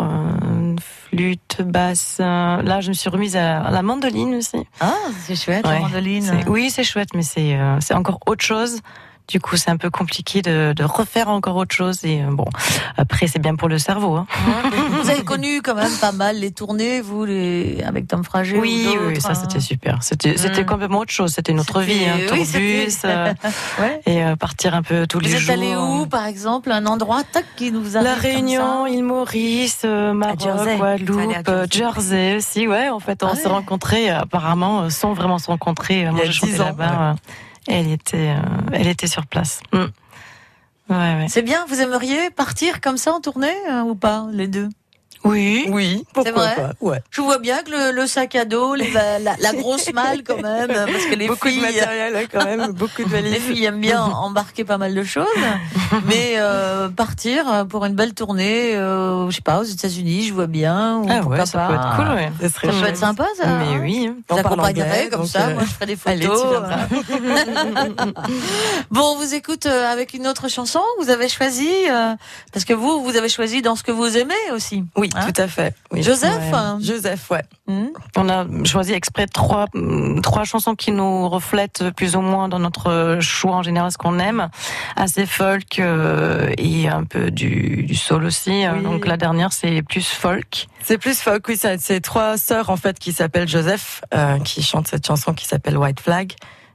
flûte, 0.80 1.62
basse. 1.62 2.18
euh, 2.20 2.62
là, 2.62 2.80
je 2.80 2.88
me 2.88 2.94
suis 2.94 3.10
remise 3.10 3.36
à, 3.36 3.70
la 3.70 3.82
mandoline 3.82 4.34
aussi. 4.34 4.58
Ah, 4.80 4.94
c'est 5.24 5.36
chouette, 5.36 5.66
la 5.66 5.80
mandoline. 5.80 6.44
Oui, 6.46 6.70
c'est 6.70 6.84
chouette, 6.84 7.10
mais 7.14 7.22
c'est 7.22 7.54
euh, 7.56 7.78
c'est 7.80 7.94
encore 7.94 8.20
autre 8.26 8.44
chose. 8.44 8.80
Du 9.28 9.40
coup, 9.40 9.56
c'est 9.56 9.70
un 9.70 9.76
peu 9.76 9.90
compliqué 9.90 10.40
de, 10.40 10.72
de 10.76 10.84
refaire 10.84 11.28
encore 11.28 11.56
autre 11.56 11.74
chose. 11.74 12.04
Et 12.04 12.22
euh, 12.22 12.26
bon, 12.30 12.44
après, 12.96 13.26
c'est 13.26 13.40
bien 13.40 13.56
pour 13.56 13.68
le 13.68 13.78
cerveau. 13.78 14.14
Hein. 14.16 14.26
Vous 15.02 15.10
avez 15.10 15.24
connu 15.24 15.62
quand 15.62 15.74
même 15.74 15.90
pas 16.00 16.12
mal 16.12 16.36
les 16.38 16.52
tournées, 16.52 17.00
vous, 17.00 17.24
les... 17.24 17.82
avec 17.84 18.06
Tom 18.06 18.22
Frager 18.22 18.56
Oui, 18.58 18.86
ou 19.00 19.08
oui, 19.08 19.20
ça 19.20 19.30
hein. 19.30 19.34
c'était 19.34 19.58
super. 19.60 19.98
C'était 20.02 20.36
c'était 20.36 20.62
Mm. 20.62 20.66
complètement 20.66 20.98
autre 21.00 21.12
chose. 21.12 21.32
C'était 21.32 21.50
une 21.52 21.58
autre 21.60 21.80
vie, 21.80 22.04
hein, 22.06 22.18
oui, 22.18 22.26
tourbus, 22.26 22.98
euh, 23.04 23.32
Ouais. 23.80 24.00
et 24.06 24.22
euh, 24.24 24.36
partir 24.36 24.74
un 24.74 24.82
peu 24.82 25.06
tous 25.08 25.18
Vous 25.18 25.24
les 25.24 25.34
êtes 25.34 25.40
jours. 25.40 25.54
allé 25.54 25.74
où, 25.76 26.06
par 26.06 26.26
exemple, 26.26 26.70
un 26.70 26.86
endroit 26.86 27.22
tac, 27.24 27.44
qui 27.56 27.72
nous 27.72 27.96
arrive 27.96 28.08
La 28.08 28.14
Réunion, 28.14 28.86
île 28.86 29.02
Maurice, 29.02 29.82
euh, 29.84 30.12
Maroc, 30.12 30.40
Jersey. 30.40 30.76
Guadeloupe, 30.76 31.32
Jersey. 31.72 32.36
Aussi. 32.36 32.68
Ouais, 32.68 32.88
en 32.90 33.00
fait, 33.00 33.22
on 33.24 33.28
Ah 33.32 33.34
s'est 33.36 33.48
rencontrés. 33.48 34.08
Apparemment, 34.08 34.88
sans 34.88 35.12
vraiment 35.14 35.38
se 35.38 35.48
rencontrer. 35.48 36.08
Moi, 36.10 36.20
a 36.22 36.26
j'ai 36.26 36.32
chanté 36.32 36.52
10 36.52 36.60
ans, 36.60 36.64
là-bas. 36.66 37.16
Elle 37.68 37.90
était, 37.90 38.30
euh, 38.30 38.70
elle 38.72 38.86
était 38.86 39.06
sur 39.06 39.26
place. 39.26 39.60
Mm. 39.72 39.86
C'est 41.28 41.42
bien, 41.42 41.66
vous 41.66 41.80
aimeriez 41.80 42.30
partir 42.30 42.80
comme 42.80 42.96
ça 42.96 43.12
en 43.12 43.20
tournée 43.20 43.54
euh, 43.68 43.82
ou 43.82 43.94
pas, 43.94 44.28
les 44.32 44.46
deux? 44.46 44.68
Oui. 45.26 45.66
Oui, 45.70 46.04
pourquoi 46.12 46.32
vrai 46.32 46.54
pas. 46.56 46.70
Ouais. 46.80 47.02
Je 47.10 47.20
vois 47.20 47.38
bien 47.38 47.62
que 47.62 47.70
le, 47.70 47.92
le 47.92 48.06
sac 48.06 48.34
à 48.36 48.44
dos, 48.44 48.74
les 48.74 48.90
la, 48.90 49.18
la 49.18 49.52
grosse 49.52 49.92
malle 49.92 50.22
quand 50.24 50.40
même, 50.40 50.68
parce 50.68 51.06
que 51.06 51.14
les 51.14 51.26
beaucoup 51.28 51.48
de 51.48 51.52
filles, 51.52 51.62
matériel 51.62 52.16
hein, 52.16 52.26
quand 52.32 52.44
même, 52.44 52.72
beaucoup 52.72 53.02
de 53.04 53.08
les 53.08 53.22
valises. 53.22 53.42
filles 53.42 53.64
aiment 53.64 53.80
bien 53.80 54.02
embarquer 54.26 54.64
pas 54.64 54.78
mal 54.78 54.94
de 54.94 55.02
choses, 55.04 55.26
mais 56.06 56.34
euh, 56.38 56.88
partir 56.88 57.66
pour 57.68 57.84
une 57.84 57.94
belle 57.94 58.14
tournée, 58.14 58.74
euh, 58.76 59.28
je 59.30 59.36
sais 59.36 59.42
pas, 59.42 59.58
aux 59.60 59.64
États-Unis, 59.64 60.24
je 60.28 60.34
vois 60.34 60.46
bien. 60.46 60.98
Ou 60.98 61.06
Ah 61.10 61.22
ouais, 61.22 61.44
ça 61.46 61.58
pas. 61.58 61.68
peut 61.68 61.74
être 61.74 61.96
cool, 61.96 62.08
ouais. 62.14 62.30
Serait 62.48 62.50
Ça 62.50 62.60
peut 62.60 62.72
chouette. 62.78 62.90
être 62.90 62.96
sympa, 62.96 63.26
ça. 63.36 63.46
Mais 63.46 63.78
oui. 63.80 64.10
On 64.30 64.36
anglais, 64.36 65.08
comme 65.10 65.26
ça, 65.26 65.48
euh, 65.48 65.54
moi 65.54 65.62
je 65.64 65.70
ferai 65.72 65.86
des 65.86 65.98
allez, 66.06 66.26
photos. 66.26 66.50
viendras. 66.50 66.86
bon, 68.90 69.00
on 69.14 69.16
vous 69.16 69.34
écoute 69.34 69.66
euh, 69.66 69.90
avec 69.92 70.14
une 70.14 70.26
autre 70.26 70.48
chanson. 70.48 70.80
Vous 71.00 71.10
avez 71.10 71.28
choisi 71.28 71.68
euh, 71.88 72.14
parce 72.52 72.64
que 72.64 72.72
vous, 72.72 73.02
vous 73.02 73.16
avez 73.16 73.28
choisi 73.28 73.62
dans 73.62 73.76
ce 73.76 73.82
que 73.82 73.92
vous 73.92 74.16
aimez 74.16 74.34
aussi. 74.54 74.84
Oui, 74.96 75.10
Hein 75.16 75.26
tout 75.32 75.40
à 75.40 75.48
fait. 75.48 75.74
Oui. 75.92 76.02
Joseph, 76.02 76.32
Ouais. 76.52 76.54
hein 76.58 76.78
Joseph, 76.80 77.30
ouais. 77.30 77.42
Hmm 77.66 77.86
On 78.16 78.28
a 78.28 78.44
choisi 78.64 78.92
exprès 78.92 79.26
trois, 79.26 79.66
hum, 79.74 80.20
trois 80.22 80.44
chansons 80.44 80.74
qui 80.74 80.92
nous 80.92 81.28
reflètent 81.28 81.84
plus 81.96 82.14
ou 82.16 82.20
moins 82.20 82.48
dans 82.48 82.58
notre 82.58 83.18
choix 83.20 83.54
en 83.56 83.62
général 83.62 83.90
ce 83.90 83.98
qu'on 83.98 84.18
aime. 84.18 84.48
Assez 84.94 85.26
folk 85.26 85.78
euh, 85.78 86.52
et 86.58 86.88
un 86.88 87.04
peu 87.04 87.30
du, 87.30 87.84
du 87.84 87.94
soul 87.94 88.24
aussi. 88.24 88.64
Oui. 88.68 88.82
Donc 88.82 89.06
la 89.06 89.16
dernière 89.16 89.52
c'est 89.52 89.82
plus 89.82 90.06
folk. 90.06 90.68
C'est 90.84 90.98
plus 90.98 91.18
folk, 91.20 91.48
oui, 91.48 91.58
c'est 91.78 92.00
trois 92.00 92.36
sœurs 92.38 92.70
en 92.70 92.76
fait 92.76 92.98
qui 92.98 93.12
s'appellent 93.12 93.48
Joseph, 93.48 94.02
euh, 94.14 94.38
qui 94.40 94.62
chantent 94.62 94.86
cette 94.88 95.06
chanson 95.06 95.32
qui 95.34 95.46
s'appelle 95.46 95.76
White 95.76 96.00
Flag. 96.00 96.32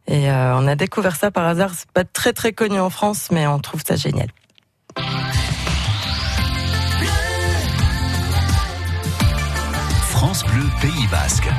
Et 0.08 0.30
euh, 0.32 0.58
on 0.58 0.68
a 0.68 0.76
découvert 0.76 1.16
ça 1.16 1.32
par 1.32 1.46
hasard. 1.46 1.72
C'est 1.76 1.90
pas 1.92 2.04
très 2.04 2.34
très 2.34 2.52
connu 2.54 2.80
en 2.80 2.90
France, 2.90 3.28
mais 3.32 3.46
on 3.48 3.60
trouve 3.60 3.82
ça 3.88 3.96
génial. 3.96 4.28
France 10.22 10.44
Bleu 10.44 10.70
Pays 10.82 11.08
Basque. 11.10 11.50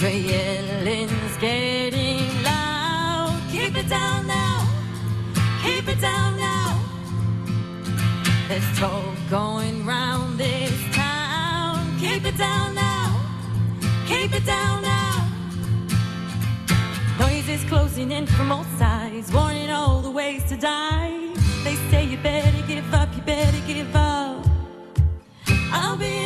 Your 0.00 0.10
yelling's 0.10 1.36
getting 1.40 2.42
loud. 2.42 3.40
Keep 3.52 3.76
it 3.76 3.88
down 3.88 4.26
now. 4.26 4.68
Keep 5.62 5.86
it 5.88 6.00
down 6.00 6.36
now. 6.36 6.80
There's 8.48 8.78
talk 8.80 9.14
going 9.30 9.86
round 9.86 10.40
this 10.40 10.74
town. 10.92 11.96
Keep 12.00 12.24
it 12.26 12.36
down 12.36 12.74
now. 12.74 13.20
Keep 14.08 14.34
it 14.34 14.44
down 14.44 14.82
now. 14.82 14.85
Is 17.56 17.64
closing 17.64 18.12
in 18.12 18.26
from 18.26 18.52
all 18.52 18.64
sides, 18.78 19.32
warning 19.32 19.70
all 19.70 20.02
the 20.02 20.10
ways 20.10 20.44
to 20.50 20.58
die. 20.58 21.10
They 21.64 21.74
say 21.90 22.04
you 22.04 22.18
better 22.18 22.66
give 22.66 22.92
up, 22.92 23.08
you 23.16 23.22
better 23.22 23.66
give 23.66 23.96
up. 23.96 24.44
I'll 25.72 25.96
be 25.96 26.25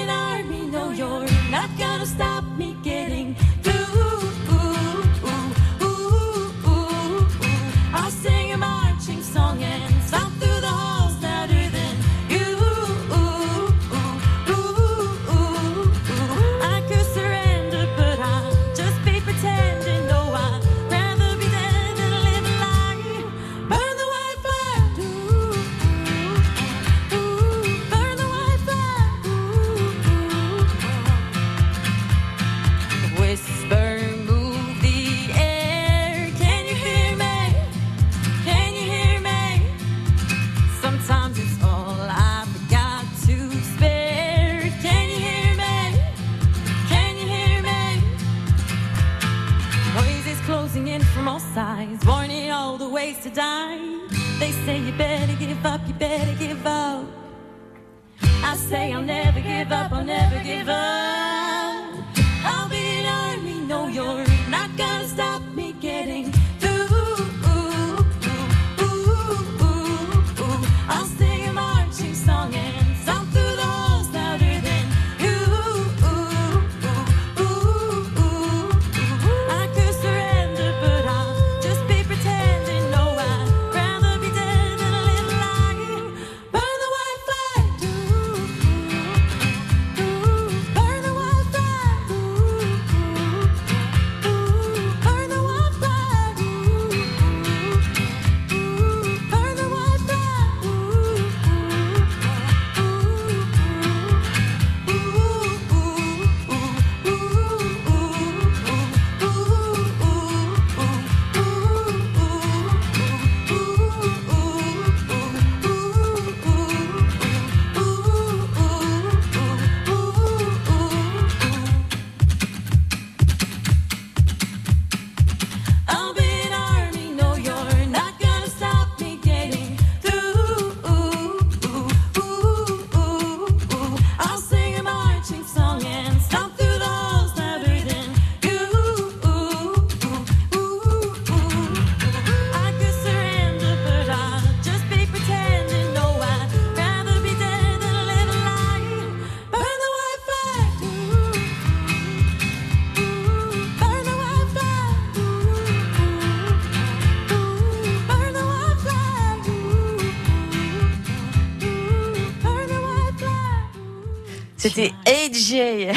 C'était 164.61 164.93
AJ. 165.07 165.97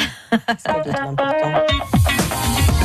Ça. 0.56 0.82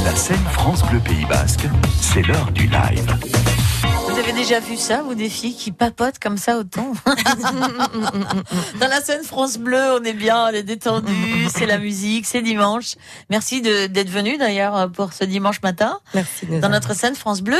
La 0.03 0.13
scène 0.13 0.37
France 0.51 0.83
Bleu 0.87 0.99
Pays 0.99 1.23
Basque, 1.23 1.67
c'est 2.01 2.21
l'heure 2.21 2.51
du 2.51 2.63
live. 2.63 3.48
Vous 4.19 4.25
avez 4.25 4.33
déjà 4.33 4.59
vu 4.59 4.75
ça, 4.75 5.01
vous, 5.01 5.15
des 5.15 5.29
filles 5.29 5.55
qui 5.55 5.71
papotent 5.71 6.19
comme 6.19 6.37
ça 6.37 6.57
autant 6.57 6.91
Dans 8.81 8.87
la 8.89 8.99
scène 8.99 9.23
France 9.23 9.57
Bleu, 9.57 9.81
on 9.97 10.03
est 10.03 10.11
bien, 10.13 10.43
on 10.47 10.49
est 10.49 10.63
détendu, 10.63 11.13
c'est 11.49 11.65
la 11.65 11.77
musique, 11.77 12.25
c'est 12.25 12.41
dimanche. 12.41 12.95
Merci 13.29 13.61
de- 13.61 13.87
d'être 13.87 14.09
venu 14.09 14.37
d'ailleurs 14.37 14.91
pour 14.91 15.13
ce 15.13 15.23
dimanche 15.23 15.61
matin. 15.63 15.99
Merci. 16.13 16.47
Dans 16.47 16.67
notre 16.67 16.93
scène 16.95 17.15
France 17.15 17.39
Bleu, 17.41 17.57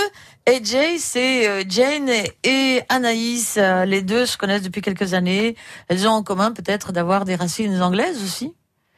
AJ, 0.47 0.97
c'est 0.99 1.47
euh, 1.47 1.63
Jane 1.67 2.09
et 2.43 2.81
Anaïs. 2.89 3.55
Euh, 3.57 3.85
Les 3.85 4.01
deux 4.01 4.25
se 4.25 4.35
connaissent 4.35 4.63
depuis 4.63 4.81
quelques 4.81 5.13
années. 5.13 5.55
Elles 5.87 6.07
ont 6.09 6.11
en 6.11 6.23
commun 6.23 6.51
peut-être 6.51 6.91
d'avoir 6.91 7.23
des 7.23 7.35
racines 7.35 7.81
anglaises 7.81 8.21
aussi. 8.21 8.53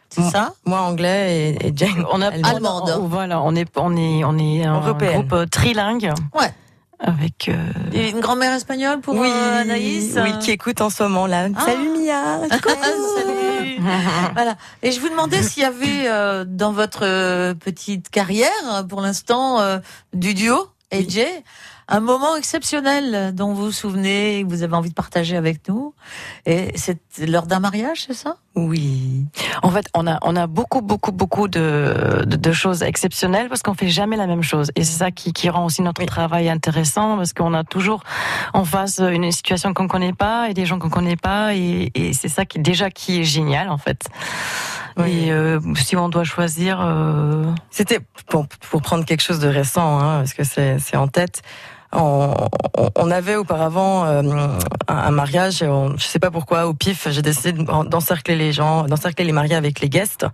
C'est 0.09 0.23
ça? 0.23 0.53
Moi 0.65 0.79
anglais 0.81 1.55
et, 1.61 1.67
et 1.67 1.73
Jane. 1.75 2.05
On 2.11 2.21
a 2.23 2.29
allemande. 2.29 2.91
On- 2.97 3.07
voilà, 3.07 3.39
on 3.43 3.55
est 3.55 3.67
on 3.77 3.95
est 3.95 4.23
on 4.25 4.37
est 4.39 4.65
un 4.65 4.77
Européenne. 4.81 5.25
groupe 5.27 5.49
trilingue. 5.51 6.11
Ouais. 6.33 6.51
Avec 7.03 7.49
euh, 7.49 7.55
Et 7.93 8.09
une 8.09 8.19
grand-mère 8.19 8.53
espagnole 8.53 9.01
pour 9.01 9.15
Oui, 9.15 9.27
euh, 9.27 9.61
Anaïs 9.61 10.19
oui, 10.23 10.37
qui 10.39 10.51
écoute 10.51 10.81
en 10.81 10.91
ce 10.91 11.01
moment 11.01 11.25
là. 11.25 11.47
Ah. 11.55 11.65
Salut 11.65 11.89
Mia. 11.89 12.47
Salut. 12.49 13.79
Voilà. 14.33 14.55
Et 14.83 14.91
je 14.91 14.99
vous 14.99 15.09
demandais 15.09 15.41
s'il 15.41 15.63
y 15.63 15.65
avait 15.65 16.07
euh, 16.07 16.45
dans 16.47 16.71
votre 16.71 17.03
euh, 17.03 17.55
petite 17.55 18.09
carrière, 18.09 18.85
pour 18.87 19.01
l'instant, 19.01 19.59
euh, 19.59 19.79
du 20.13 20.35
duo, 20.35 20.67
AJ, 20.91 21.25
un 21.91 21.99
moment 21.99 22.35
exceptionnel 22.37 23.35
dont 23.35 23.53
vous 23.53 23.65
vous 23.65 23.71
souvenez 23.71 24.39
et 24.39 24.43
que 24.43 24.49
vous 24.49 24.63
avez 24.63 24.73
envie 24.75 24.89
de 24.89 24.95
partager 24.95 25.35
avec 25.37 25.67
nous. 25.67 25.93
Et 26.45 26.71
c'est 26.75 26.99
lors 27.27 27.45
d'un 27.45 27.59
mariage, 27.59 28.05
c'est 28.07 28.13
ça? 28.13 28.37
Oui. 28.55 29.25
En 29.63 29.69
fait, 29.69 29.85
on 29.93 30.07
a 30.07 30.17
on 30.23 30.35
a 30.35 30.47
beaucoup 30.47 30.81
beaucoup 30.81 31.11
beaucoup 31.11 31.47
de 31.47 32.23
de, 32.25 32.35
de 32.37 32.51
choses 32.51 32.81
exceptionnelles 32.83 33.47
parce 33.49 33.61
qu'on 33.61 33.75
fait 33.75 33.89
jamais 33.89 34.17
la 34.17 34.27
même 34.27 34.43
chose 34.43 34.71
et 34.75 34.83
c'est 34.83 34.97
ça 34.97 35.11
qui 35.11 35.31
qui 35.31 35.49
rend 35.49 35.65
aussi 35.65 35.81
notre 35.81 36.01
Oui. 36.01 36.07
travail 36.07 36.49
intéressant 36.49 37.15
parce 37.17 37.31
qu'on 37.33 37.53
a 37.53 37.63
toujours 37.63 38.03
en 38.53 38.65
face 38.65 38.99
une 38.99 39.31
situation 39.31 39.73
qu'on 39.73 39.87
connaît 39.87 40.13
pas 40.13 40.49
et 40.49 40.53
des 40.53 40.65
gens 40.65 40.79
qu'on 40.79 40.89
connaît 40.89 41.15
pas 41.15 41.55
et, 41.55 41.91
et 41.95 42.11
c'est 42.13 42.27
ça 42.29 42.45
qui 42.45 42.59
déjà 42.59 42.89
qui 42.89 43.21
est 43.21 43.23
génial 43.23 43.69
en 43.69 43.77
fait. 43.77 44.01
Oui. 44.97 45.27
Et 45.27 45.31
euh, 45.31 45.59
si 45.75 45.95
on 45.95 46.09
doit 46.09 46.25
choisir, 46.25 46.79
euh, 46.81 47.45
C'était 47.69 47.99
pour, 48.27 48.47
pour 48.69 48.81
prendre 48.81 49.05
quelque 49.05 49.21
chose 49.21 49.39
de 49.39 49.47
récent, 49.47 49.99
hein, 49.99 50.17
parce 50.19 50.33
que 50.33 50.43
c'est 50.43 50.97
en 50.97 51.07
tête. 51.07 51.41
On, 51.93 52.33
on- 52.77 52.89
on 52.95 53.11
avait 53.11 53.35
auparavant 53.35 54.05
euh, 54.05 54.21
un, 54.21 54.57
un 54.95 55.11
mariage, 55.11 55.61
et 55.61 55.67
on, 55.67 55.97
je 55.97 56.03
sais 56.05 56.19
pas 56.19 56.31
pourquoi, 56.31 56.67
au 56.67 56.73
pif, 56.73 57.07
j'ai 57.09 57.21
décidé 57.21 57.51
de- 57.53 57.63
d'encercler 57.89 58.35
les 58.35 58.51
gens, 58.53 58.83
d'encercler 58.83 59.25
les 59.25 59.31
mariés 59.31 59.55
avec 59.55 59.79
les 59.81 59.89
guests, 59.89 60.25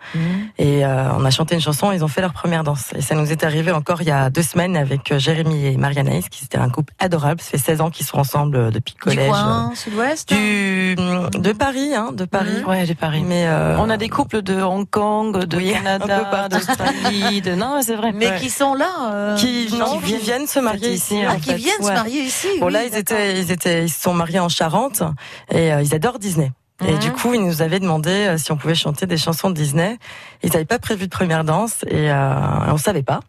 et 0.57 0.85
euh, 0.85 1.09
on 1.17 1.25
a 1.25 1.29
chanté 1.31 1.55
une 1.55 1.61
chanson, 1.61 1.91
ils 1.91 2.03
ont 2.03 2.07
fait 2.07 2.21
leur 2.21 2.33
première 2.33 2.63
danse. 2.63 2.85
Et 2.95 3.01
ça 3.01 3.15
nous 3.15 3.31
est 3.31 3.43
arrivé 3.43 3.71
encore 3.71 4.01
il 4.01 4.07
y 4.07 4.11
a 4.11 4.29
deux 4.29 4.41
semaines 4.43 4.75
avec 4.77 5.11
euh, 5.11 5.19
Jérémy 5.19 5.65
et 5.65 5.77
Marianaïs, 5.77 6.29
qui 6.29 6.41
c'était 6.41 6.57
un 6.57 6.69
couple 6.69 6.93
adorable, 6.99 7.41
ça 7.41 7.51
fait 7.51 7.57
16 7.57 7.81
ans 7.81 7.89
qu'ils 7.89 8.05
sont 8.05 8.17
ensemble 8.19 8.55
euh, 8.57 8.71
depuis 8.71 8.95
le 9.05 9.11
Du 9.11 9.15
collège. 9.17 9.29
coin, 9.29 9.71
sud-ouest 9.75 10.29
du, 10.29 10.95
de 10.95 11.51
Paris, 11.53 11.95
hein, 11.95 12.11
de 12.13 12.25
Paris. 12.25 12.63
ouais, 12.67 12.85
de 12.85 12.93
Paris. 12.93 13.23
Mais 13.25 13.45
euh, 13.47 13.77
On 13.79 13.89
a 13.89 13.97
des 13.97 14.09
couples 14.09 14.41
de 14.41 14.61
Hong 14.61 14.87
Kong, 14.89 15.37
de 15.45 15.57
Oui, 15.57 15.73
un 15.85 15.99
peu 15.99 16.07
Canada, 16.07 16.47
d'Australie, 16.49 17.41
de 17.41 17.55
non, 17.55 17.79
c'est 17.81 17.95
vrai. 17.95 18.11
Mais 18.13 18.27
Ouais. 18.29 18.39
qui 18.39 18.49
sont 18.49 18.73
là 18.73 18.89
euh, 19.13 19.35
qui, 19.37 19.69
non, 19.77 19.99
qui 19.99 20.13
qui 20.13 20.17
viennent 20.17 20.47
se 20.47 20.59
marier 20.59 20.91
ici, 20.91 21.17
hein, 21.21 21.29
ah, 21.31 21.35
en 21.35 21.39
qui 21.55 21.62
fait. 21.63 21.69
viennent 21.69 21.83
se 21.83 21.93
marier 21.93 22.21
ici. 22.21 22.47
Bon 22.60 22.67
oui, 22.67 22.73
là 22.73 22.86
ils 22.86 22.95
étaient 22.95 23.39
ils 23.39 23.51
étaient 23.51 23.83
ils 23.86 23.89
se 23.89 24.01
sont 24.01 24.13
mariés 24.13 24.39
en 24.39 24.49
Charente 24.49 25.03
et 25.51 25.73
euh, 25.73 25.81
ils 25.81 25.93
adorent 25.93 26.19
Disney. 26.19 26.51
Et 26.85 26.95
du 26.99 27.11
coup, 27.11 27.33
ils 27.33 27.43
nous 27.43 27.63
avaient 27.63 27.79
demandé 27.79 28.09
euh, 28.11 28.37
si 28.37 28.51
on 28.51 28.57
pouvait 28.57 28.75
chanter 28.75 29.07
des 29.07 29.17
chansons 29.17 29.49
de 29.49 29.55
Disney. 29.55 29.97
Ils 30.43 30.51
n'avaient 30.51 30.65
pas 30.65 30.77
prévu 30.77 31.05
de 31.05 31.09
première 31.09 31.43
danse 31.43 31.83
et 31.87 32.11
euh, 32.11 32.35
on 32.67 32.77
savait 32.77 33.01
pas. 33.01 33.21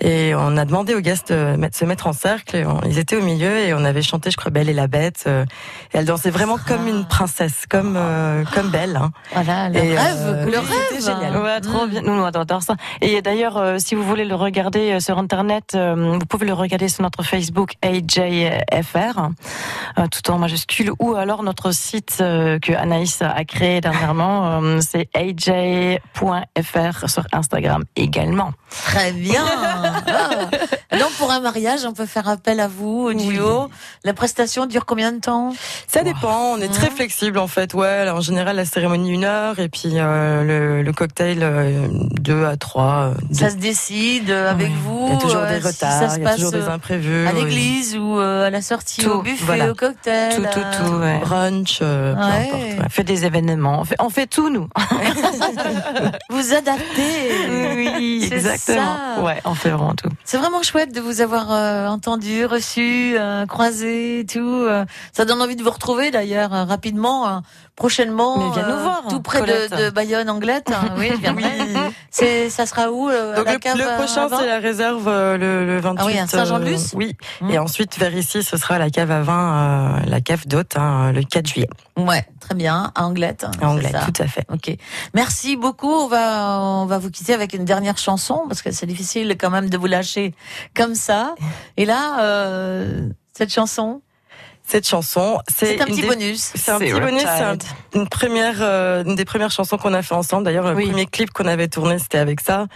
Et 0.00 0.32
on 0.36 0.56
a 0.56 0.64
demandé 0.64 0.94
aux 0.94 1.00
guests 1.00 1.32
de 1.32 1.56
mettre- 1.56 1.76
se 1.76 1.84
mettre 1.84 2.06
en 2.06 2.12
cercle. 2.12 2.54
Et 2.54 2.64
on- 2.64 2.80
ils 2.86 2.98
étaient 3.00 3.16
au 3.16 3.22
milieu 3.22 3.58
et 3.58 3.74
on 3.74 3.84
avait 3.84 4.02
chanté, 4.02 4.30
je 4.30 4.36
crois, 4.36 4.52
Belle 4.52 4.68
et 4.68 4.72
la 4.72 4.86
Bête. 4.86 5.24
euh, 5.26 5.44
et 5.92 5.98
elle 5.98 6.04
dansait 6.04 6.30
vraiment 6.30 6.58
comme 6.58 6.86
une 6.86 7.04
princesse, 7.04 7.64
comme 7.68 7.94
euh, 7.96 8.44
comme 8.54 8.68
Belle. 8.70 8.94
Hein. 8.96 9.10
Voilà, 9.34 9.68
le 9.68 9.76
Et, 9.78 9.98
rêve, 9.98 10.16
euh, 10.20 10.44
le 10.44 10.52
c'était 10.52 10.58
rêve. 10.60 11.04
génial. 11.20 11.36
Ouais, 11.42 11.60
trop 11.60 11.86
Mm. 11.86 11.90
bien. 11.90 12.02
Nous, 12.02 12.12
on 12.12 12.24
adore 12.24 12.62
ça. 12.62 12.76
Et 13.00 13.20
d'ailleurs, 13.20 13.56
euh, 13.56 13.78
si 13.78 13.96
vous 13.96 14.04
voulez 14.04 14.24
le 14.24 14.36
regarder 14.36 14.92
euh, 14.92 15.00
sur 15.00 15.18
Internet, 15.18 15.72
euh, 15.74 16.16
vous 16.20 16.26
pouvez 16.26 16.46
le 16.46 16.52
regarder 16.54 16.88
sur 16.88 17.02
notre 17.02 17.24
Facebook 17.24 17.72
AJFR, 17.82 19.30
euh, 19.98 20.06
tout 20.08 20.30
en 20.30 20.38
majuscule, 20.38 20.92
ou 21.00 21.14
alors 21.16 21.42
notre 21.42 21.72
site 21.72 22.18
euh, 22.20 22.60
que 22.60 22.72
Anaïs 22.92 23.22
a 23.22 23.44
créé 23.44 23.80
dernièrement, 23.80 24.60
euh, 24.62 24.80
c'est 24.86 25.08
aj.fr 25.16 27.08
sur 27.08 27.24
Instagram 27.32 27.84
également. 27.96 28.52
Très 28.84 29.12
bien. 29.12 29.44
Donc 30.98 31.10
pour 31.18 31.30
un 31.30 31.40
mariage, 31.40 31.80
on 31.86 31.92
peut 31.94 32.04
faire 32.06 32.28
appel 32.28 32.60
à 32.60 32.68
vous, 32.68 33.08
au 33.08 33.14
duo. 33.14 33.68
La 34.04 34.12
prestation 34.12 34.66
dure 34.66 34.84
combien 34.84 35.12
de 35.12 35.20
temps? 35.20 35.54
Ça 35.86 36.02
dépend, 36.02 36.52
on 36.54 36.58
est 36.58 36.68
très 36.72 36.90
Mhm. 36.90 36.96
flexible 36.96 37.38
en 37.38 37.46
fait. 37.46 37.72
Ouais, 37.74 38.08
en 38.10 38.20
général 38.20 38.56
la 38.56 38.64
cérémonie 38.66 39.10
une 39.10 39.24
heure 39.24 39.58
et 39.58 39.68
puis 39.70 39.92
euh, 39.94 40.44
le, 40.44 40.82
le 40.82 40.92
cocktail 40.92 41.38
euh, 41.42 41.86
deux 41.90 42.44
à 42.44 42.56
trois. 42.56 43.12
Ça 43.32 43.48
se 43.50 43.56
décide 43.56 44.30
avec 44.30 44.70
vous. 44.70 45.06
Il 45.08 45.12
y 45.14 45.16
a 45.16 45.20
toujours 45.20 45.42
des 45.46 45.60
si 45.60 45.66
retards, 45.66 45.98
ça 45.98 46.08
se 46.10 46.16
il 46.18 46.22
y 46.22 46.26
a 46.26 46.28
passe 46.28 46.36
toujours 46.36 46.52
des 46.52 46.64
imprévus. 46.68 47.26
à 47.26 47.32
oui. 47.32 47.40
l'église 47.44 47.96
ou 47.96 48.18
à 48.18 48.50
la 48.50 48.60
sortie, 48.62 49.02
Tout, 49.02 49.10
au 49.10 49.22
buffet, 49.22 49.44
voilà. 49.44 49.70
au 49.70 49.74
cocktail. 49.74 50.34
Tout, 50.36 50.42
tout, 50.42 50.84
tout, 50.84 50.92
ouais. 50.96 51.18
Brunch, 51.20 51.78
euh, 51.82 52.14
peu 52.14 52.20
Ouais. 52.20 52.50
importe. 52.78 52.81
On 52.84 52.88
fait 52.88 53.04
des 53.04 53.24
événements, 53.24 53.80
on 53.80 53.84
fait, 53.84 53.96
on 54.00 54.10
fait 54.10 54.26
tout 54.26 54.48
nous. 54.50 54.68
Vous 56.30 56.54
adaptez. 56.54 57.74
Oui, 57.76 58.26
C'est 58.28 58.34
exactement. 58.36 58.96
ça. 59.16 59.22
Ouais, 59.22 59.40
on 59.44 59.54
fait 59.54 59.70
vraiment 59.70 59.94
tout. 59.94 60.08
C'est 60.24 60.38
vraiment 60.38 60.62
chouette 60.62 60.92
de 60.94 61.00
vous 61.00 61.20
avoir 61.20 61.52
euh, 61.52 61.86
entendu, 61.88 62.44
reçu, 62.46 63.14
euh, 63.18 63.46
croisé, 63.46 64.24
tout. 64.30 64.38
euh. 64.40 64.84
ça 65.12 65.24
donne 65.24 65.40
envie 65.42 65.56
de 65.56 65.62
vous 65.62 65.70
retrouver 65.70 66.10
d'ailleurs 66.10 66.54
euh, 66.54 66.64
rapidement, 66.64 67.28
euh, 67.28 67.38
prochainement. 67.76 68.38
Mais 68.38 68.54
viens 68.54 68.68
nous 68.68 68.82
voir, 68.82 69.02
Tout 69.08 69.20
près 69.20 69.40
de, 69.42 69.90
Bayonne, 69.90 70.28
Anglette. 70.30 70.70
hein. 70.72 70.94
Oui, 70.98 71.10
je 71.12 71.16
viendrai. 71.20 71.50
C'est, 72.10 72.50
ça 72.50 72.66
sera 72.66 72.90
où 72.90 73.08
euh, 73.08 73.34
Donc 73.36 73.46
la 73.46 73.54
le, 73.54 73.58
cave, 73.58 73.76
le 73.78 73.84
euh, 73.84 73.96
prochain, 73.96 74.28
c'est 74.28 74.46
la 74.46 74.58
réserve 74.58 75.08
euh, 75.08 75.38
le, 75.38 75.64
le 75.66 75.80
28. 75.80 75.98
Ah 76.02 76.06
oui, 76.06 76.18
à 76.18 76.26
Saint-Jean-de-Luz 76.26 76.92
euh, 76.92 76.98
oui. 76.98 77.16
Mmh. 77.40 77.50
Et 77.50 77.58
ensuite, 77.58 77.98
vers 77.98 78.14
ici, 78.14 78.42
ce 78.42 78.56
sera 78.58 78.78
la 78.78 78.90
cave 78.90 79.10
à 79.10 79.22
vin, 79.22 79.98
euh, 80.02 80.06
la 80.06 80.20
cave 80.20 80.46
d'hôte, 80.46 80.76
hein, 80.76 81.12
le 81.12 81.22
4 81.22 81.46
juillet. 81.46 81.68
Ouais, 81.96 82.26
très 82.40 82.54
bien, 82.54 82.92
à 82.94 83.04
Anglette. 83.06 83.44
À 83.44 83.80
ça. 83.90 84.00
tout 84.06 84.22
à 84.22 84.26
fait. 84.26 84.44
Ok, 84.52 84.74
merci 85.14 85.56
beaucoup. 85.56 85.90
On 85.92 86.08
va 86.08 86.60
on 86.60 86.86
va 86.86 86.98
vous 86.98 87.10
quitter 87.10 87.32
avec 87.34 87.54
une 87.54 87.64
dernière 87.64 87.98
chanson 87.98 88.44
parce 88.48 88.62
que 88.62 88.70
c'est 88.70 88.86
difficile 88.86 89.36
quand 89.40 89.50
même 89.50 89.68
de 89.70 89.76
vous 89.78 89.86
lâcher 89.86 90.34
comme 90.76 90.94
ça. 90.94 91.34
Et 91.76 91.84
là, 91.84 92.20
euh, 92.20 93.08
cette 93.32 93.52
chanson, 93.52 94.02
Cette 94.66 94.88
chanson, 94.88 95.38
c'est 95.54 95.76
c'est 95.76 95.82
un 95.82 95.86
petit 95.86 96.00
des- 96.00 96.06
bonus. 96.06 96.50
C'est 96.54 96.70
un 96.70 96.78
C'est 96.78 96.86
petit 96.86 96.98
bonus, 97.00 97.20
c'est 97.22 97.28
un- 97.28 97.58
une 97.94 98.08
première, 98.08 98.56
euh, 98.60 99.04
une 99.04 99.16
des 99.16 99.26
premières 99.26 99.50
chansons 99.50 99.76
qu'on 99.76 99.92
a 99.92 100.00
fait 100.02 100.14
ensemble. 100.14 100.44
D'ailleurs, 100.44 100.66
le 100.66 100.74
Oui. 100.74 100.86
premier 100.86 101.04
clip 101.04 101.30
qu'on 101.30 101.44
avait 101.46 101.68
tourné, 101.68 101.98
c'était 101.98 102.16
avec 102.18 102.40
ça. 102.40 102.66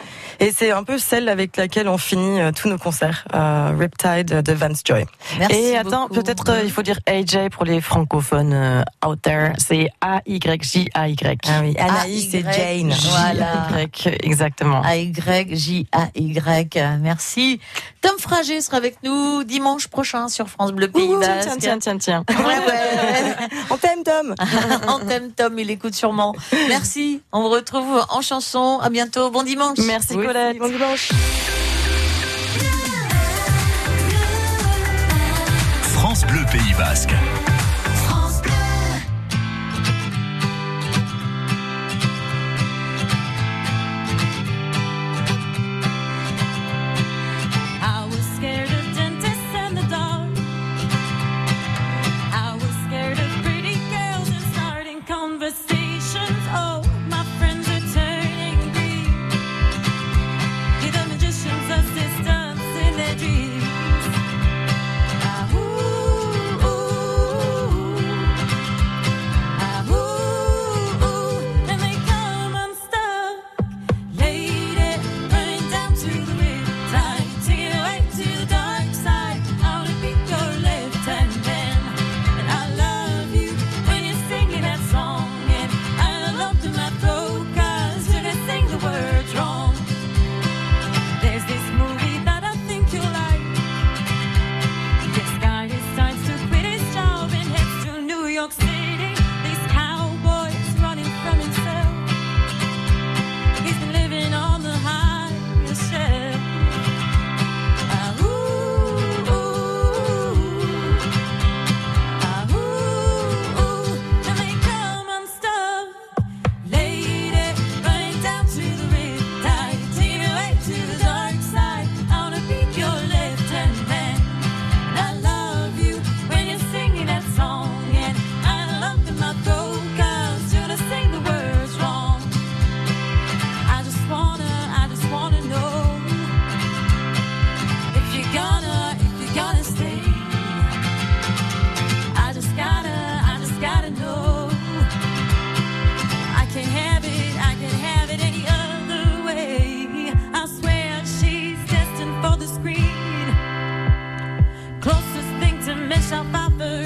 Et 0.40 0.52
c'est 0.52 0.72
un 0.72 0.84
peu 0.84 0.98
celle 0.98 1.28
avec 1.30 1.56
laquelle 1.56 1.88
on 1.88 1.96
finit 1.96 2.38
euh, 2.40 2.52
tous 2.52 2.68
nos 2.68 2.76
concerts, 2.76 3.24
euh, 3.34 3.72
Riptide 3.78 4.42
de 4.42 4.52
Vance 4.52 4.82
Joy. 4.84 5.06
Merci. 5.38 5.56
Et 5.56 5.76
attends, 5.78 6.08
peut-être 6.08 6.50
euh, 6.50 6.60
il 6.64 6.70
faut 6.70 6.82
dire 6.82 6.98
AJ 7.06 7.48
pour 7.50 7.64
les 7.64 7.80
francophones 7.80 8.52
euh, 8.52 8.82
out 9.06 9.22
there. 9.22 9.52
C'est 9.56 9.88
A-Y-J-A-Y. 10.02 11.38
Ah 11.48 11.60
oui, 11.62 11.74
A, 11.78 11.84
Anaïs 11.84 12.34
et 12.34 12.40
Y, 12.40 12.52
Jane. 12.52 12.94
Voilà. 13.10 13.68
Y, 13.80 14.18
exactement. 14.22 14.82
A-Y-J-A-Y. 14.82 16.78
Merci. 17.00 17.58
Tom 18.02 18.16
Frager 18.18 18.60
sera 18.60 18.76
avec 18.76 18.98
nous 19.02 19.44
dimanche 19.44 19.88
prochain 19.88 20.28
sur 20.28 20.48
France 20.48 20.72
Bleu 20.72 20.88
Pays 20.88 21.08
Ouh, 21.14 21.20
Basque. 21.20 21.48
Tiens, 21.78 21.96
tiens, 21.98 22.24
tiens, 22.24 22.24
tiens. 22.26 22.44
Ouais, 22.46 22.58
ouais. 22.58 23.48
On 23.70 23.76
t'aime, 23.76 24.02
Tom 24.04 24.34
On 24.88 24.98
t'aime, 25.06 25.32
Tom, 25.32 25.58
il 25.58 25.70
écoute 25.70 25.94
sûrement. 25.94 26.34
Merci. 26.68 27.22
On 27.32 27.42
vous 27.42 27.48
retrouve 27.50 28.04
en 28.08 28.20
chanson. 28.22 28.78
À 28.82 28.90
bientôt. 28.90 29.30
Bon 29.30 29.42
dimanche. 29.42 29.78
Merci 29.86 30.14
Oui, 30.16 30.26
Colette. 30.26 30.58
bon 30.58 30.68
dimanche. 30.68 31.10
France 35.94 36.24
Bleu 36.26 36.44
Pays 36.52 36.74
Basque. 36.78 37.10